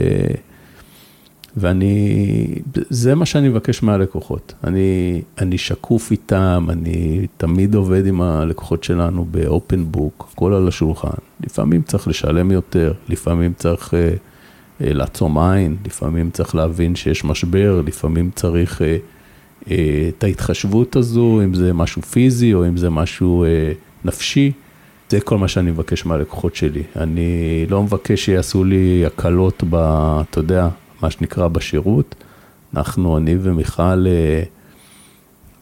[1.56, 2.46] ואני,
[2.90, 4.54] זה מה שאני מבקש מהלקוחות.
[4.64, 11.08] אני, אני שקוף איתם, אני תמיד עובד עם הלקוחות שלנו באופן בוק, הכל על השולחן.
[11.44, 17.82] לפעמים צריך לשלם יותר, לפעמים צריך אה, אה, לעצום עין, לפעמים צריך להבין שיש משבר,
[17.86, 18.96] לפעמים צריך אה,
[19.70, 23.72] אה, את ההתחשבות הזו, אם זה משהו פיזי או אם זה משהו אה,
[24.04, 24.52] נפשי.
[25.10, 26.82] זה כל מה שאני מבקש מהלקוחות שלי.
[26.96, 29.74] אני לא מבקש שיעשו לי הקלות ב...
[30.30, 30.68] אתה יודע,
[31.02, 32.14] מה שנקרא בשירות.
[32.76, 34.42] אנחנו, אני ומיכל, אה,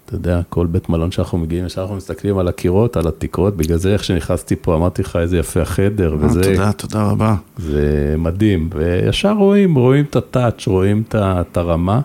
[0.06, 3.76] אתה יודע, כל בית מלון שאנחנו מגיעים, ישר אנחנו מסתכלים על הקירות, על התקרות, בגלל
[3.76, 7.34] זה איך שנכנסתי פה, אמרתי לך איזה יפה החדר, אה, וזה תודה, תודה רבה.
[7.58, 12.00] זה מדהים, וישר רואים, רואים את הטאץ', רואים את הרמה,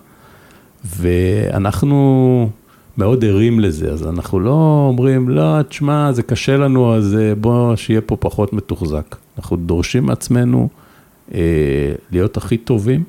[0.98, 2.50] ואנחנו
[2.98, 7.76] מאוד ערים לזה, אז אנחנו לא אומרים, לא, תשמע, זה קשה לנו, אז אה, בוא,
[7.76, 9.16] שיהיה פה פחות מתוחזק.
[9.38, 10.70] אנחנו דורשים מעצמנו
[11.34, 11.40] אה,
[12.12, 13.04] להיות הכי טובים,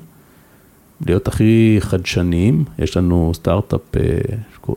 [1.05, 4.01] להיות הכי חדשניים, יש לנו סטארט-אפ אה,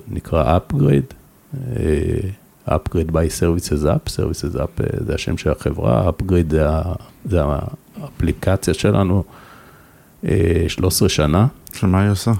[0.08, 1.14] נקרא upgrade,
[1.76, 6.66] אה, upgrade by services up, services up אה, זה השם של החברה, upgrade זה,
[7.24, 7.40] זה
[8.00, 9.24] האפליקציה שלנו,
[10.24, 11.46] אה, 13 שנה.
[11.72, 12.32] שמה היא עושה?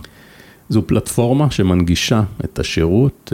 [0.69, 3.33] זו פלטפורמה שמנגישה את השירות,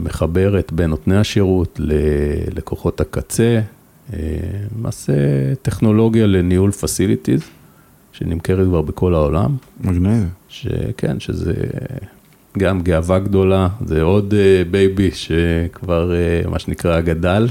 [0.00, 3.60] מחברת בין נותני השירות ללקוחות הקצה,
[4.76, 5.12] למעשה
[5.62, 7.42] טכנולוגיה לניהול facilities,
[8.12, 10.28] שנמכרת כבר בכל העולם, מגניב.
[10.48, 11.54] שכן, שזה
[12.58, 17.48] גם גאווה גדולה, זה עוד אה, baby שכבר, אה, מה שנקרא, גדל,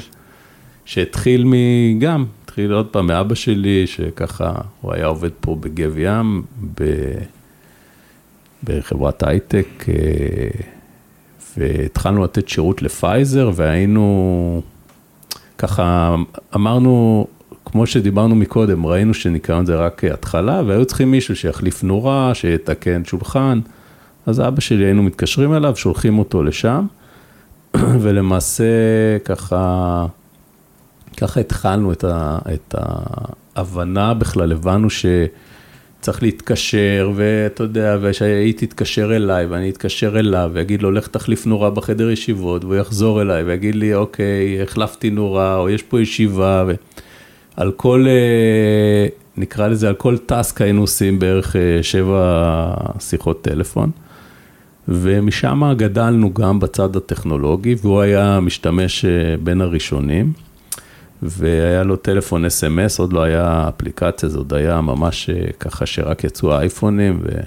[0.86, 6.44] שהתחיל מגם, התחיל עוד פעם מאבא שלי, שככה, הוא היה עובד פה בגב ים,
[6.82, 6.84] ב...
[8.64, 9.94] בחברת הייטק, אה,
[11.58, 14.62] והתחלנו לתת שירות לפייזר, והיינו,
[15.58, 16.16] ככה,
[16.56, 17.28] אמרנו,
[17.72, 23.60] כמו שדיברנו מקודם, ראינו שניקיון זה רק התחלה, והיו צריכים מישהו שיחליף נורה, שיתקן שולחן,
[24.26, 26.86] אז אבא שלי, היינו מתקשרים אליו, שולחים אותו לשם,
[28.02, 28.64] ולמעשה
[29.26, 30.06] ככה,
[31.18, 32.76] ככה התחלנו את, ה, את
[33.56, 40.92] ההבנה בכלל, הבנו שצריך להתקשר, ואתה יודע, ושהיא תתקשר אליי, ואני אתקשר אליו, ואגיד לו,
[40.92, 45.84] לך תחליף נורה בחדר ישיבות, והוא יחזור אליי, ויגיד לי, אוקיי, החלפתי נורה, או יש
[45.84, 46.66] פה ישיבה,
[47.58, 53.92] ועל כל, אה, נקרא לזה, על כל טאסק היינו עושים בערך אה, שבע שיחות טלפון.
[54.88, 60.34] ומשם גדלנו גם בצד הטכנולוגי, והוא היה משתמש אה, בין הראשונים,
[61.22, 65.30] והיה לו טלפון אס.אם.אס, עוד לא היה אפליקציה, זה עוד היה ממש
[65.60, 67.40] ככה שרק יצאו האייפונים, ו...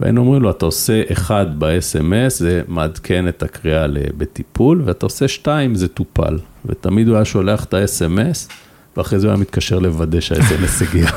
[0.00, 5.74] והיינו אומרים לו, אתה עושה אחד ב-SMS, זה מעדכן את הקריאה בטיפול, ואתה עושה שתיים,
[5.74, 6.38] זה טופל.
[6.66, 8.52] ותמיד הוא היה שולח את ה-SMS,
[8.98, 11.10] ואחרי זה הוא היה מתקשר לוודא שה-SMS הגיע.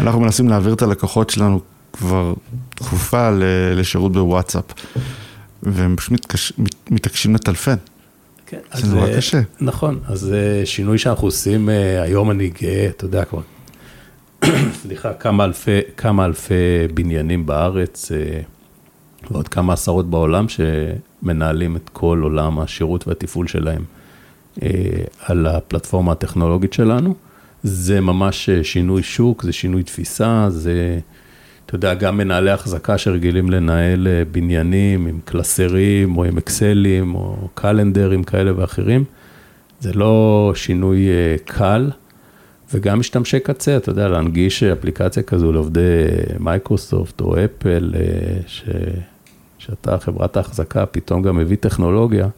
[0.00, 1.60] אנחנו מנסים להעביר את הלקוחות שלנו
[1.92, 2.34] כבר
[2.70, 4.64] תקופה ל- לשירות בוואטסאפ,
[5.62, 6.52] והם פשוט מתקש...
[6.90, 7.74] מתעקשים לטלפן.
[8.46, 9.40] כן, זה נורא אה, קשה.
[9.60, 13.40] נכון, אז זה שינוי שאנחנו עושים, אה, היום אני גאה, אתה יודע כבר,
[14.82, 16.54] סליחה, כמה אלפי, כמה אלפי
[16.94, 18.40] בניינים בארץ, אה,
[19.30, 23.97] ועוד כמה עשרות בעולם שמנהלים את כל עולם השירות והתפעול שלהם אה,
[25.26, 27.14] על הפלטפורמה הטכנולוגית שלנו.
[27.62, 30.98] זה ממש אה, שינוי שוק, זה שינוי תפיסה, זה,
[31.66, 37.48] אתה יודע, גם מנהלי החזקה שרגילים לנהל אה, בניינים עם קלסרים או עם אקסלים או
[37.54, 39.04] קלנדרים כאלה ואחרים.
[39.80, 41.90] זה לא שינוי אה, קל,
[42.74, 46.06] וגם משתמשי קצה, אתה יודע, להנגיש אפליקציה כזו לעובדי
[46.38, 48.64] מייקרוסופט או אפל, אה, ש...
[49.58, 52.28] שאתה חברת ההחזקה פתאום גם מביא טכנולוגיה,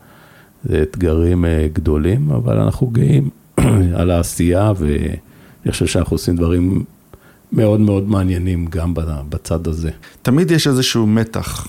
[0.64, 3.30] זה אתגרים אה, גדולים, אבל אנחנו גאים
[4.00, 6.84] על העשייה, ואני חושב שאנחנו עושים דברים
[7.52, 8.94] מאוד מאוד מעניינים גם
[9.28, 9.90] בצד הזה.
[10.22, 11.66] תמיד יש איזשהו מתח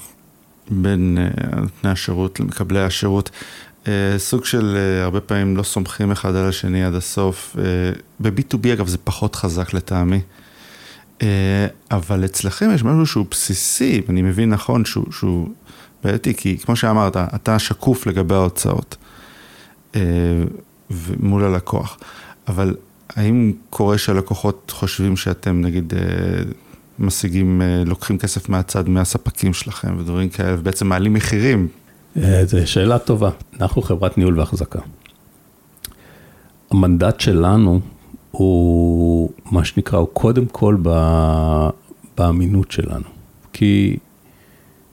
[0.70, 3.30] בין אה, נותני השירות למקבלי השירות.
[3.88, 7.56] אה, סוג של הרבה פעמים לא סומכים אחד על השני עד הסוף.
[7.60, 7.64] אה,
[8.20, 10.22] ב-B2B אגב זה פחות חזק לטעמי.
[11.92, 15.50] אבל אצלכם יש משהו שהוא בסיסי, ואני מבין נכון שהוא, שהוא
[16.04, 18.98] בעייתי, כי כמו שאמרת, אתה שקוף לגבי ההוצאות
[19.96, 20.02] אה,
[21.20, 21.98] מול הלקוח.
[22.48, 22.76] אבל
[23.16, 26.02] האם קורה שהלקוחות חושבים שאתם נגיד אה,
[27.00, 31.68] משיגים, אה, לוקחים כסף מהצד מהספקים שלכם ודברים כאלה, ובעצם מעלים מחירים?
[32.44, 33.30] זו שאלה טובה.
[33.60, 34.80] אנחנו חברת ניהול והחזקה.
[36.72, 37.80] המנדט שלנו
[38.32, 40.78] הוא מה שנקרא, הוא קודם כל
[42.18, 43.06] באמינות שלנו.
[43.54, 43.98] כי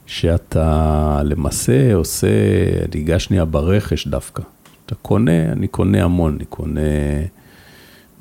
[0.09, 2.28] שאתה למעשה עושה,
[2.92, 4.42] אני אגש שנייה ברכש דווקא.
[4.86, 6.80] אתה קונה, אני קונה המון, אני קונה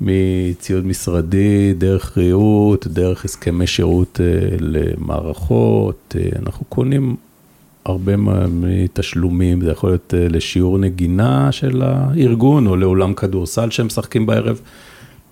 [0.00, 7.16] מציוד משרדי, דרך ריהוט, דרך הסכמי שירות אה, למערכות, אה, אנחנו קונים
[7.84, 8.12] הרבה
[8.48, 14.60] מתשלומים, זה יכול להיות אה, לשיעור נגינה של הארגון, או לאולם כדורסל שהם משחקים בערב.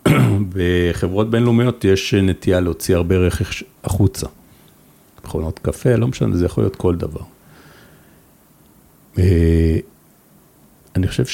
[0.54, 4.26] בחברות בינלאומיות יש נטייה להוציא הרבה רכש החוצה.
[5.26, 7.20] מכונות קפה, לא משנה, זה יכול להיות כל דבר.
[10.96, 11.24] אני חושב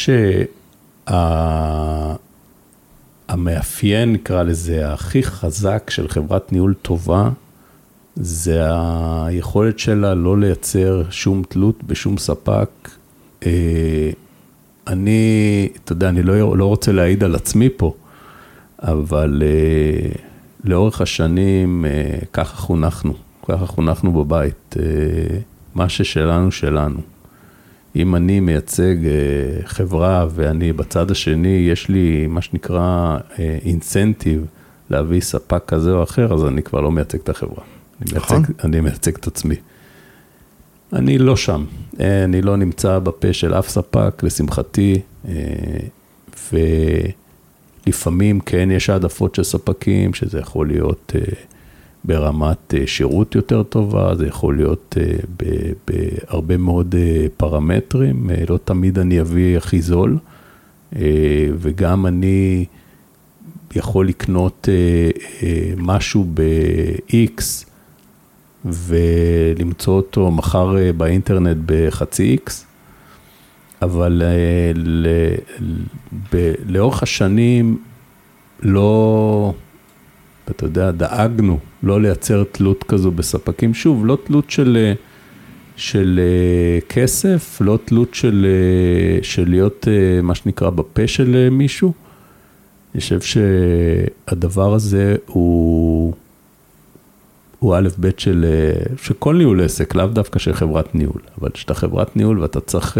[3.28, 7.30] שהמאפיין, נקרא לזה, הכי חזק של חברת ניהול טובה,
[8.16, 8.60] זה
[9.26, 12.68] היכולת שלה לא לייצר שום תלות בשום ספק.
[14.86, 17.94] אני, אתה יודע, אני לא, לא רוצה להעיד על עצמי פה,
[18.78, 19.42] אבל
[20.64, 21.84] לאורך השנים
[22.32, 23.14] ככה חונכנו,
[23.48, 24.76] ככה חונכנו בבית.
[25.74, 27.00] מה ששלנו, שלנו.
[27.96, 28.96] אם אני מייצג
[29.64, 34.46] חברה ואני בצד השני, יש לי מה שנקרא אינסנטיב
[34.90, 37.64] להביא ספק כזה או אחר, אז אני כבר לא מייצג את החברה.
[38.02, 38.36] אני נכון.
[38.36, 39.54] מייצג, אני מייצג את עצמי.
[40.92, 41.64] אני לא שם,
[42.00, 45.00] אני לא נמצא בפה של אף ספק, לשמחתי,
[47.86, 51.12] ולפעמים כן יש העדפות של ספקים, שזה יכול להיות
[52.04, 54.96] ברמת שירות יותר טובה, זה יכול להיות
[55.86, 56.94] בהרבה מאוד
[57.36, 60.18] פרמטרים, לא תמיד אני אביא הכי זול,
[61.58, 62.64] וגם אני
[63.74, 64.68] יכול לקנות
[65.76, 67.42] משהו ב-X
[68.64, 72.50] ולמצוא אותו מחר באינטרנט בחצי X,
[73.82, 74.22] אבל
[76.66, 77.78] לאורך השנים
[78.62, 79.54] לא...
[80.50, 83.74] אתה יודע, דאגנו לא לייצר תלות כזו בספקים.
[83.74, 84.92] שוב, לא תלות של,
[85.76, 86.20] של
[86.88, 88.46] כסף, לא תלות של,
[89.22, 89.88] של להיות
[90.22, 91.92] מה שנקרא בפה של מישהו.
[92.94, 96.14] אני חושב שהדבר הזה הוא,
[97.58, 98.44] הוא א' ב' של,
[99.02, 101.20] של כל ניהול עסק, לאו דווקא של חברת ניהול.
[101.40, 102.98] אבל כשאתה חברת ניהול ואתה צריך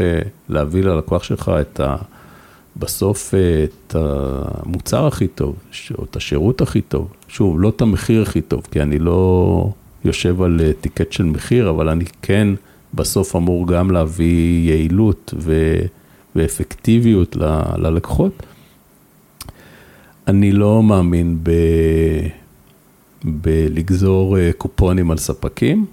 [0.49, 1.97] להביא ללקוח שלך את ה...
[2.77, 5.57] בסוף את המוצר הכי טוב,
[5.99, 9.69] או את השירות הכי טוב, שוב, לא את המחיר הכי טוב, כי אני לא
[10.05, 12.49] יושב על טיקט של מחיר, אבל אני כן
[12.95, 15.77] בסוף אמור גם להביא יעילות ו...
[16.37, 17.61] ואפקטיביות ל...
[17.77, 18.43] ללקוחות.
[20.29, 21.51] אני לא מאמין ב...
[23.25, 25.87] בלגזור קופונים על ספקים,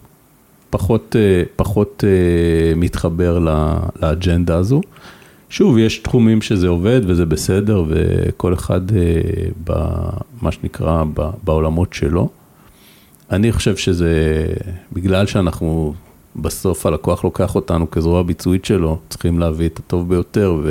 [0.69, 1.15] פחות,
[1.55, 2.03] פחות
[2.75, 3.39] מתחבר
[4.01, 4.81] לאג'נדה הזו.
[5.49, 8.81] שוב, יש תחומים שזה עובד וזה בסדר, וכל אחד
[9.63, 11.03] במה שנקרא
[11.43, 12.29] בעולמות שלו.
[13.31, 14.45] אני חושב שזה,
[14.93, 15.93] בגלל שאנחנו
[16.35, 20.61] בסוף הלקוח לוקח אותנו כזרוע ביצועית שלו, צריכים להביא את הטוב ביותר,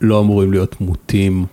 [0.00, 1.46] ולא אמורים להיות מוטים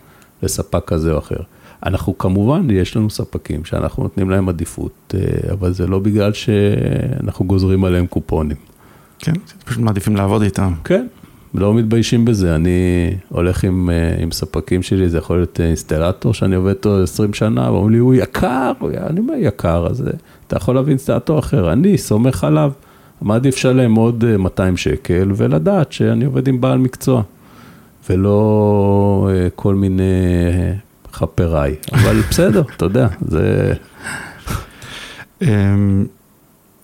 [0.44, 1.40] לספק כזה או אחר.
[1.86, 5.16] אנחנו כמובן, יש לנו ספקים שאנחנו נותנים להם עדיפות,
[5.52, 8.58] אבל זה לא בגלל שאנחנו גוזרים עליהם קופונים.
[9.20, 9.34] כן,
[9.66, 10.74] פשוט מעדיפים לעבוד איתם.
[10.84, 11.08] כן.
[11.58, 13.90] לא מתביישים בזה, אני הולך עם,
[14.20, 18.14] עם ספקים שלי, זה יכול להיות אינסטלטור שאני עובד איתו 20 שנה, ואומרים לי, הוא
[18.14, 18.72] יקר,
[19.08, 20.04] אני אומר יקר, אז
[20.48, 22.72] אתה יכול להביא אינסטלטור אחר, אני סומך עליו,
[23.22, 27.22] מעדיף לשלם עוד 200 שקל ולדעת שאני עובד עם בעל מקצוע,
[28.10, 30.04] ולא כל מיני
[31.14, 33.74] חפריי, אבל בסדר, אתה יודע, זה...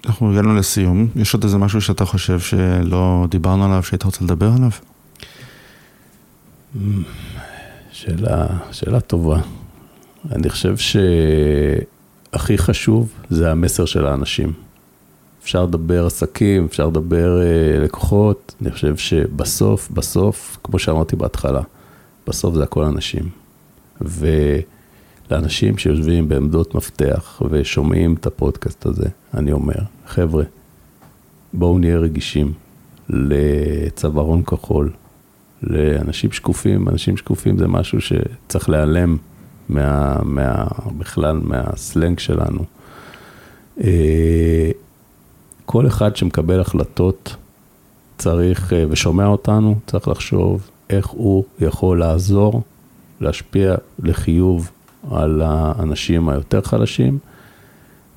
[0.06, 4.52] אנחנו הגענו לסיום, יש עוד איזה משהו שאתה חושב שלא דיברנו עליו, שהיית רוצה לדבר
[4.58, 4.70] עליו?
[7.92, 9.40] שאלה, שאלה טובה.
[10.32, 14.54] אני חושב שהכי חשוב זה המסר של האנשים.
[15.44, 17.42] אפשר לדבר עסקים, אפשר לדבר
[17.82, 21.62] לקוחות, אני חושב שבסוף, בסוף, כמו שאמרתי בהתחלה,
[22.28, 23.30] בסוף זה הכל אנשים.
[24.02, 24.28] ו...
[25.32, 30.44] לאנשים שיושבים בעמדות מפתח ושומעים את הפודקאסט הזה, אני אומר, חבר'ה,
[31.54, 32.54] בואו נהיה רגישים.
[33.12, 34.92] לצווארון כחול,
[35.64, 39.18] לאנשים שקופים, אנשים שקופים זה משהו שצריך להיעלם
[39.70, 40.66] מה, מה,
[40.98, 42.66] בכלל מהסלנג שלנו.
[43.84, 44.72] אה,
[45.66, 47.36] כל אחד שמקבל החלטות
[48.18, 52.62] צריך, אה, ושומע אותנו, צריך לחשוב איך הוא יכול לעזור,
[53.22, 54.72] להשפיע לחיוב
[55.12, 57.18] על האנשים היותר חלשים,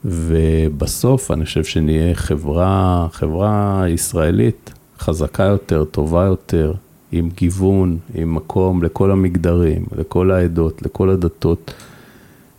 [0.04, 6.72] ובסוף אני חושב שנהיה חברה, חברה ישראלית חזקה יותר, טובה יותר,
[7.12, 11.74] עם גיוון, עם מקום לכל המגדרים, לכל העדות, לכל הדתות.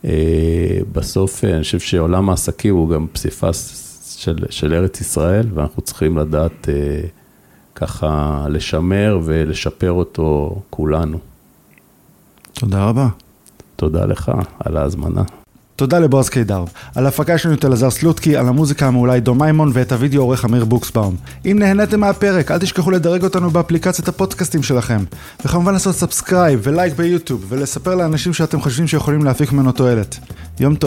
[0.05, 3.81] אה, בסוף אני חושב שעולם העסקים הוא גם פסיפס
[4.17, 7.01] של, של ארץ ישראל, ואנחנו צריכים לדעת אה,
[7.75, 11.17] ככה לשמר ולשפר אותו כולנו.
[12.53, 13.07] תודה רבה.
[13.75, 15.21] תודה לך על ההזמנה.
[15.75, 16.63] תודה לבועז קידר.
[16.95, 20.45] על ההפקה יש לנו את אלעזר סלוטקי, על המוזיקה המעולה עידו מימון ואת הוידאו עורך
[20.45, 21.15] אמיר בוקסבאום.
[21.45, 25.03] אם נהניתם מהפרק, אל תשכחו לדרג אותנו באפליקציית הפודקאסטים שלכם.
[25.45, 30.19] וכמובן לעשות subscribe ולייק ביוטיוב, ולספר לאנשים שאתם חושבים שיכולים להפיק ממנו תועלת.
[30.59, 30.81] יום טוב.